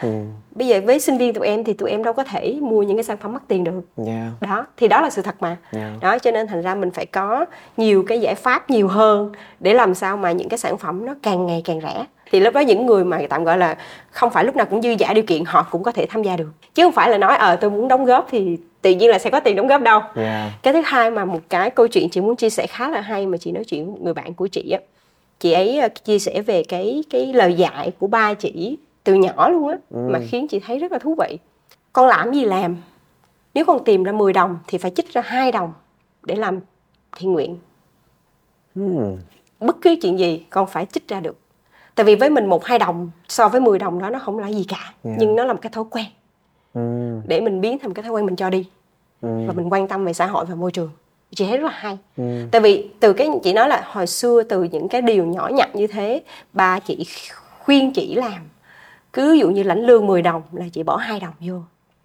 [0.52, 2.98] Bây giờ với sinh viên tụi em thì tụi em đâu có thể mua những
[2.98, 3.72] cái sản phẩm mắc tiền được.
[4.08, 4.42] Yeah.
[4.42, 5.58] đó thì đó là sự thật mà.
[5.72, 5.92] Yeah.
[6.02, 7.46] đó cho nên thành ra mình phải có
[7.78, 11.16] nhiều cái giải pháp nhiều hơn để làm sao mà những cái sản phẩm nó
[11.24, 13.78] càng ngày càng rẻ thì lúc đó những người mà tạm gọi là
[14.12, 16.36] không phải lúc nào cũng dư giả điều kiện họ cũng có thể tham gia
[16.38, 16.50] được.
[16.74, 19.30] Chứ không phải là nói ờ tôi muốn đóng góp thì tự nhiên là sẽ
[19.30, 20.02] có tiền đóng góp đâu.
[20.16, 20.52] Yeah.
[20.64, 23.28] cái thứ hai mà một cái câu chuyện chị muốn chia sẻ khá là hay
[23.28, 24.80] mà chị nói chuyện với một người bạn của chị á
[25.40, 29.50] chị ấy ờ, chia sẻ về cái cái lời dạy của ba chị từ nhỏ
[29.50, 31.38] luôn á mà khiến chị thấy rất là thú vị.
[31.94, 32.76] Con làm gì làm?
[33.54, 35.74] Nếu con tìm ra 10 đồng thì phải chích ra hai đồng
[36.24, 36.60] để làm
[37.18, 37.58] thiện nguyện.
[38.76, 39.18] Hmm.
[39.60, 41.43] bất cứ chuyện gì con phải chích ra được
[41.96, 44.48] tại vì với mình một hai đồng so với 10 đồng đó nó không là
[44.48, 44.94] gì cả.
[45.04, 45.18] Yeah.
[45.20, 46.06] nhưng nó là một cái thói quen.
[46.74, 47.22] Hmm.
[47.28, 48.68] để mình biến thành cái thói quen mình cho đi.
[49.22, 49.48] Hmm.
[49.48, 50.90] và mình quan tâm về xã hội và môi trường.
[51.36, 51.98] Chị thấy rất là hay.
[52.18, 52.50] Hmm.
[52.52, 55.76] tại vì từ cái chị nói là hồi xưa từ những cái điều nhỏ nhặt
[55.76, 56.24] như thế
[56.54, 57.06] ba chị
[57.60, 58.42] khuyên chị làm.
[59.14, 61.60] Cứ ví dụ như lãnh lương 10 đồng là chị bỏ hai đồng vô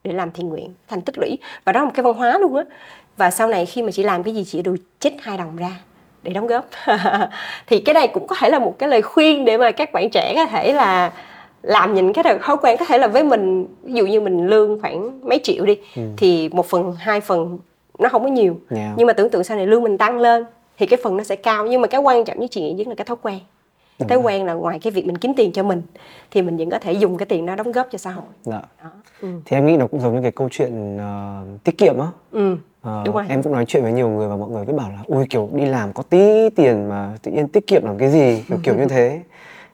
[0.05, 1.39] để làm thiện nguyện thành tích lũy.
[1.65, 2.65] Và đó là một cái văn hóa luôn á.
[3.17, 5.81] Và sau này khi mà chị làm cái gì chị đều chích hai đồng ra
[6.23, 6.65] để đóng góp
[7.67, 10.11] thì cái này cũng có thể là một cái lời khuyên để mà các bạn
[10.11, 11.13] trẻ có thể là
[11.63, 14.81] làm những cái thói quen có thể là với mình ví dụ như mình lương
[14.81, 15.79] khoảng mấy triệu đi
[16.17, 17.59] thì một phần hai phần
[17.99, 18.91] nó không có nhiều Yeah.
[18.97, 20.45] nhưng mà tưởng tượng sau này lương mình tăng lên
[20.79, 22.89] thì cái phần nó sẽ cao nhưng mà cái quan trọng nhất chị nghĩ nhất
[22.89, 23.39] là cái thói quen
[24.09, 25.83] thói quen là ngoài cái việc mình kiếm tiền cho mình
[26.31, 28.61] thì mình vẫn có thể dùng cái tiền đó đóng góp cho xã hội Dạ.
[28.85, 28.91] đó.
[29.21, 29.29] ừ.
[29.45, 32.07] Thì em nghĩ nó cũng giống như cái câu chuyện ờ, tiết kiệm á.
[32.33, 32.57] Ừ.
[32.83, 33.25] Ờ, Đúng rồi.
[33.29, 35.49] Em cũng nói chuyện với nhiều người và mọi người cứ bảo là ui kiểu
[35.53, 38.75] đi làm có tí tiền mà tự nhiên tiết kiệm làm cái gì kiểu kiểu
[38.75, 39.21] như thế.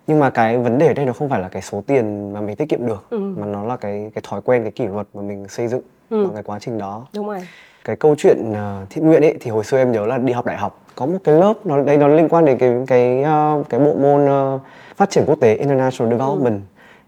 [0.07, 2.41] Nhưng mà cái vấn đề ở đây nó không phải là cái số tiền mà
[2.41, 5.23] mình tiết kiệm được mà nó là cái cái thói quen cái kỷ luật mà
[5.23, 7.07] mình xây dựng bằng cái quá trình đó.
[7.15, 7.39] đúng rồi
[7.85, 10.47] Cái câu chuyện ờ, thiện nguyện ấy thì hồi xưa em nhớ là đi học
[10.47, 13.63] đại học có một cái lớp nó đây nó liên quan đến cái cái ờ,
[13.69, 14.59] cái bộ môn ờ,
[14.97, 16.61] phát triển quốc tế international development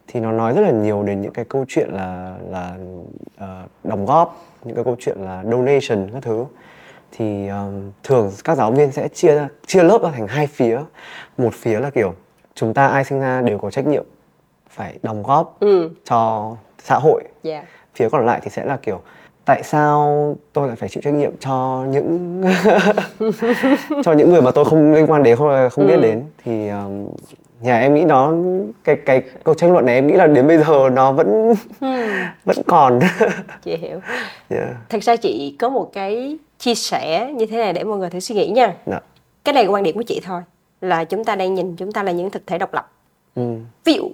[0.09, 2.77] thì nó nói rất là nhiều đến những cái câu chuyện là là
[3.39, 6.45] ờ, đóng góp những cái câu chuyện là donation các thứ.
[7.13, 10.81] Thì ờm, thường các giáo viên sẽ chia ra chia lớp ra thành hai phía.
[11.39, 12.15] Một phía là kiểu
[12.55, 14.05] chúng ta ai sinh ra đều có trách nhiệm
[14.71, 15.91] phải đóng góp ừ.
[16.05, 16.53] cho
[16.83, 17.23] xã hội.
[17.43, 17.65] Dạ.
[17.95, 19.01] Phía còn lại thì sẽ là kiểu
[19.45, 22.43] tại sao tôi lại phải chịu trách nhiệm cho những
[24.05, 26.01] cho những người mà tôi không liên quan đến không không biết Ừ.
[26.03, 26.25] đến.
[26.45, 27.07] Thì um,
[27.67, 28.33] nhà em nghĩ nó
[28.85, 31.55] cái cái câu tranh luận này em nghĩ là đến bây giờ nó vẫn
[32.45, 33.01] vẫn còn.
[33.63, 34.01] Chị hiểu.
[34.49, 34.69] Yeah.
[34.89, 38.21] thật ra chị có một cái chia sẻ như thế này để mọi người thử
[38.21, 38.75] suy nghĩ nha.
[38.87, 39.01] Dạ.
[39.45, 40.41] cái này là quan điểm của chị thôi
[40.81, 42.91] là chúng ta đang nhìn chúng ta là những thực thể độc lập.
[43.35, 43.43] Ừ.
[43.85, 44.11] ví dụ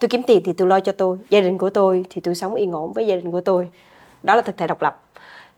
[0.00, 2.54] tôi kiếm tiền thì tôi lo cho tôi gia đình của tôi thì tôi sống
[2.54, 3.68] yên ổn với gia đình của tôi.
[4.22, 5.00] Đó là thực thể độc lập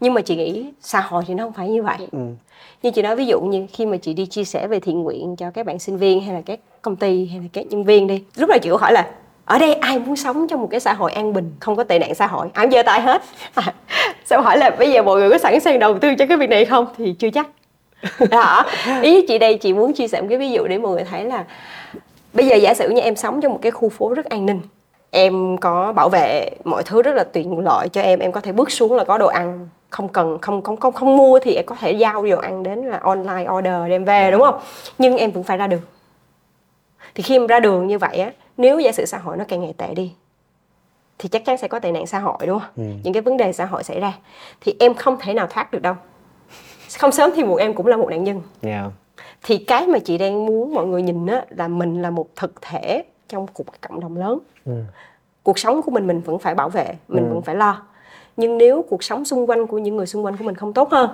[0.00, 1.96] nhưng mà chị nghĩ xã hội thì nó không phải như vậy.
[2.12, 2.18] Ừ.
[2.82, 5.36] như chị nói ví dụ như khi mà chị đi chia sẻ về thiện nguyện
[5.36, 8.06] cho các bạn sinh viên hay là các công ty hay là các nhân viên
[8.06, 9.10] đi lúc này chị có hỏi là
[9.44, 11.98] ở đây ai muốn sống trong một cái xã hội an bình không có tệ
[11.98, 12.48] nạn xã hội?
[12.52, 13.22] Ai cũng giơ tay hết.
[14.24, 16.50] Sao hỏi là bây giờ mọi người có sẵn sàng đầu tư cho cái việc
[16.50, 16.86] này không?
[16.98, 17.48] Thì chưa chắc.
[18.30, 18.64] Đó.
[19.02, 21.24] Ý chị đây chị muốn chia sẻ một cái ví dụ để mọi người thấy
[21.24, 21.44] là
[22.32, 24.60] bây giờ giả sử như em sống trong một cái khu phố rất an ninh
[25.10, 28.52] em có bảo vệ mọi thứ rất là tiện lợi cho em em có thể
[28.52, 31.66] bước xuống là có đồ ăn không cần không không không không mua thì em
[31.66, 34.60] có thể giao đồ ăn đến là online order đem về đúng không?
[34.98, 35.80] Nhưng em vẫn phải ra đường.
[37.14, 39.60] Thì khi em ra đường như vậy á nếu giả sử xã hội nó càng
[39.60, 40.12] ngày tệ đi
[41.18, 43.00] thì chắc chắn sẽ có tệ nạn xã hội đúng không?
[43.02, 44.12] Những cái vấn đề xã hội xảy ra
[44.60, 45.94] thì em không thể nào thoát được đâu.
[46.98, 48.42] Không sớm thì muộn em cũng là một nạn nhân.
[48.62, 48.92] Yeah.
[49.42, 52.62] thì cái mà chị đang muốn mọi người nhìn á là mình là một thực
[52.62, 54.38] thể trong một cộng đồng lớn.
[54.64, 54.72] Ừ.
[55.42, 57.82] cuộc sống của mình mình vẫn phải bảo vệ mình vẫn phải lo
[58.36, 60.90] nhưng nếu cuộc sống xung quanh của những người xung quanh của mình không tốt
[60.90, 61.10] hơn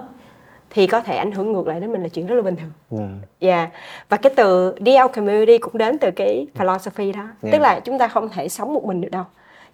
[0.75, 2.71] thì có thể ảnh hưởng ngược lại đến mình là chuyện rất là bình thường.
[2.91, 2.99] Ừ.
[3.47, 3.71] Yeah.
[4.09, 7.21] Và cái từ DL community cũng đến từ cái philosophy đó.
[7.21, 7.53] Yeah.
[7.53, 9.25] Tức là chúng ta không thể sống một mình được đâu.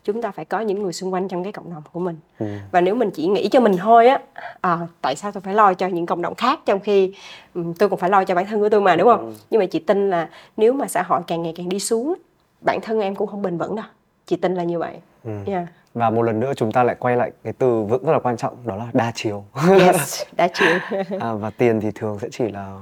[0.04, 2.16] Chúng ta phải có những người xung quanh trong cái cộng đồng của mình.
[2.38, 2.46] Ừ.
[2.72, 4.20] Và nếu mình chỉ nghĩ cho mình thôi á,
[4.60, 7.14] à, tại sao tôi phải lo cho những cộng đồng khác trong khi
[7.54, 9.34] um, tôi cũng phải lo cho bản thân của tôi mà đúng không?
[9.50, 12.14] Nhưng mà chị tin là nếu mà xã hội càng ngày càng đi xuống,
[12.60, 13.86] bản thân em cũng không bền vững đâu.
[14.26, 14.96] Chị tin là như vậy.
[15.24, 15.30] Ừ.
[15.46, 15.64] Yeah.
[15.98, 18.36] Và một lần nữa chúng ta lại quay lại cái từ vựng rất là quan
[18.36, 19.44] trọng đó là đa chiều
[19.80, 20.78] Yes, đã chịu.
[21.20, 22.72] à, và tiền thì thường sẽ chỉ là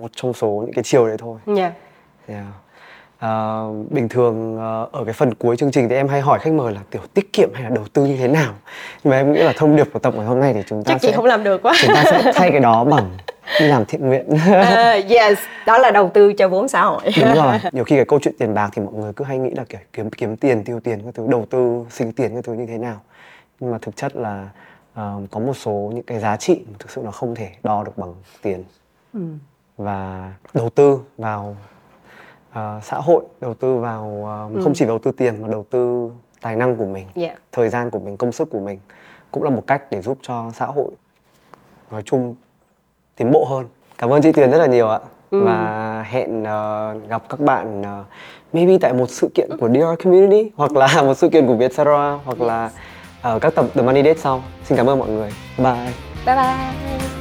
[0.00, 1.72] một trong số những cái chiều đấy thôi yeah.
[2.28, 2.44] Yeah.
[3.18, 6.52] À, bình thường ờ, ở cái phần cuối chương trình thì em hay hỏi khách
[6.52, 8.52] mời là kiểu tiết kiệm hay là đầu tư như thế nào
[9.04, 10.88] nhưng mà em nghĩ là thông điệp của tập ngày hôm nay thì chúng ta
[10.92, 11.72] Chắc chị sẽ không làm được quá.
[11.82, 13.10] chúng ta sẽ thay cái đó bằng
[13.60, 17.02] đi làm thiện nguyện Ờ, yes, đó là đầu tư cho vốn xã hội.
[17.20, 19.50] đúng rồi nhiều khi cái câu chuyện tiền bạc thì mọi người cứ hay nghĩ
[19.50, 22.52] là kiểu kiếm kiếm tiền tiêu tiền các thứ đầu tư sinh tiền các thứ
[22.52, 23.00] như thế nào
[23.60, 24.48] nhưng mà thực chất là
[24.94, 27.82] ờ, có một số những cái giá trị mà thực sự nó không thể đo
[27.84, 28.64] được bằng tiền
[29.14, 29.20] Ừ.
[29.76, 31.56] và đầu tư vào
[32.52, 34.22] ờ, xã hội đầu tư vào
[34.54, 37.38] ờ, không chỉ đầu tư tiền mà đầu tư tài năng của mình Yeah.
[37.52, 38.78] thời gian của mình công sức của mình
[39.30, 40.90] cũng là một cách để giúp cho xã hội
[41.90, 42.34] nói chung
[43.16, 43.66] tiến bộ hơn.
[43.98, 44.98] Cảm ơn chị Tuyền rất là nhiều ạ.
[45.30, 48.04] Và hẹn ờ, gặp các bạn ờ,
[48.52, 52.18] maybe tại một sự kiện của DR Community hoặc là một sự kiện của Vietcetera
[52.24, 52.70] hoặc là
[53.22, 54.42] ở các tập The Money Date sau.
[54.64, 55.32] Xin cảm ơn mọi người.
[55.58, 55.92] Bye.
[56.26, 57.11] Bye bye.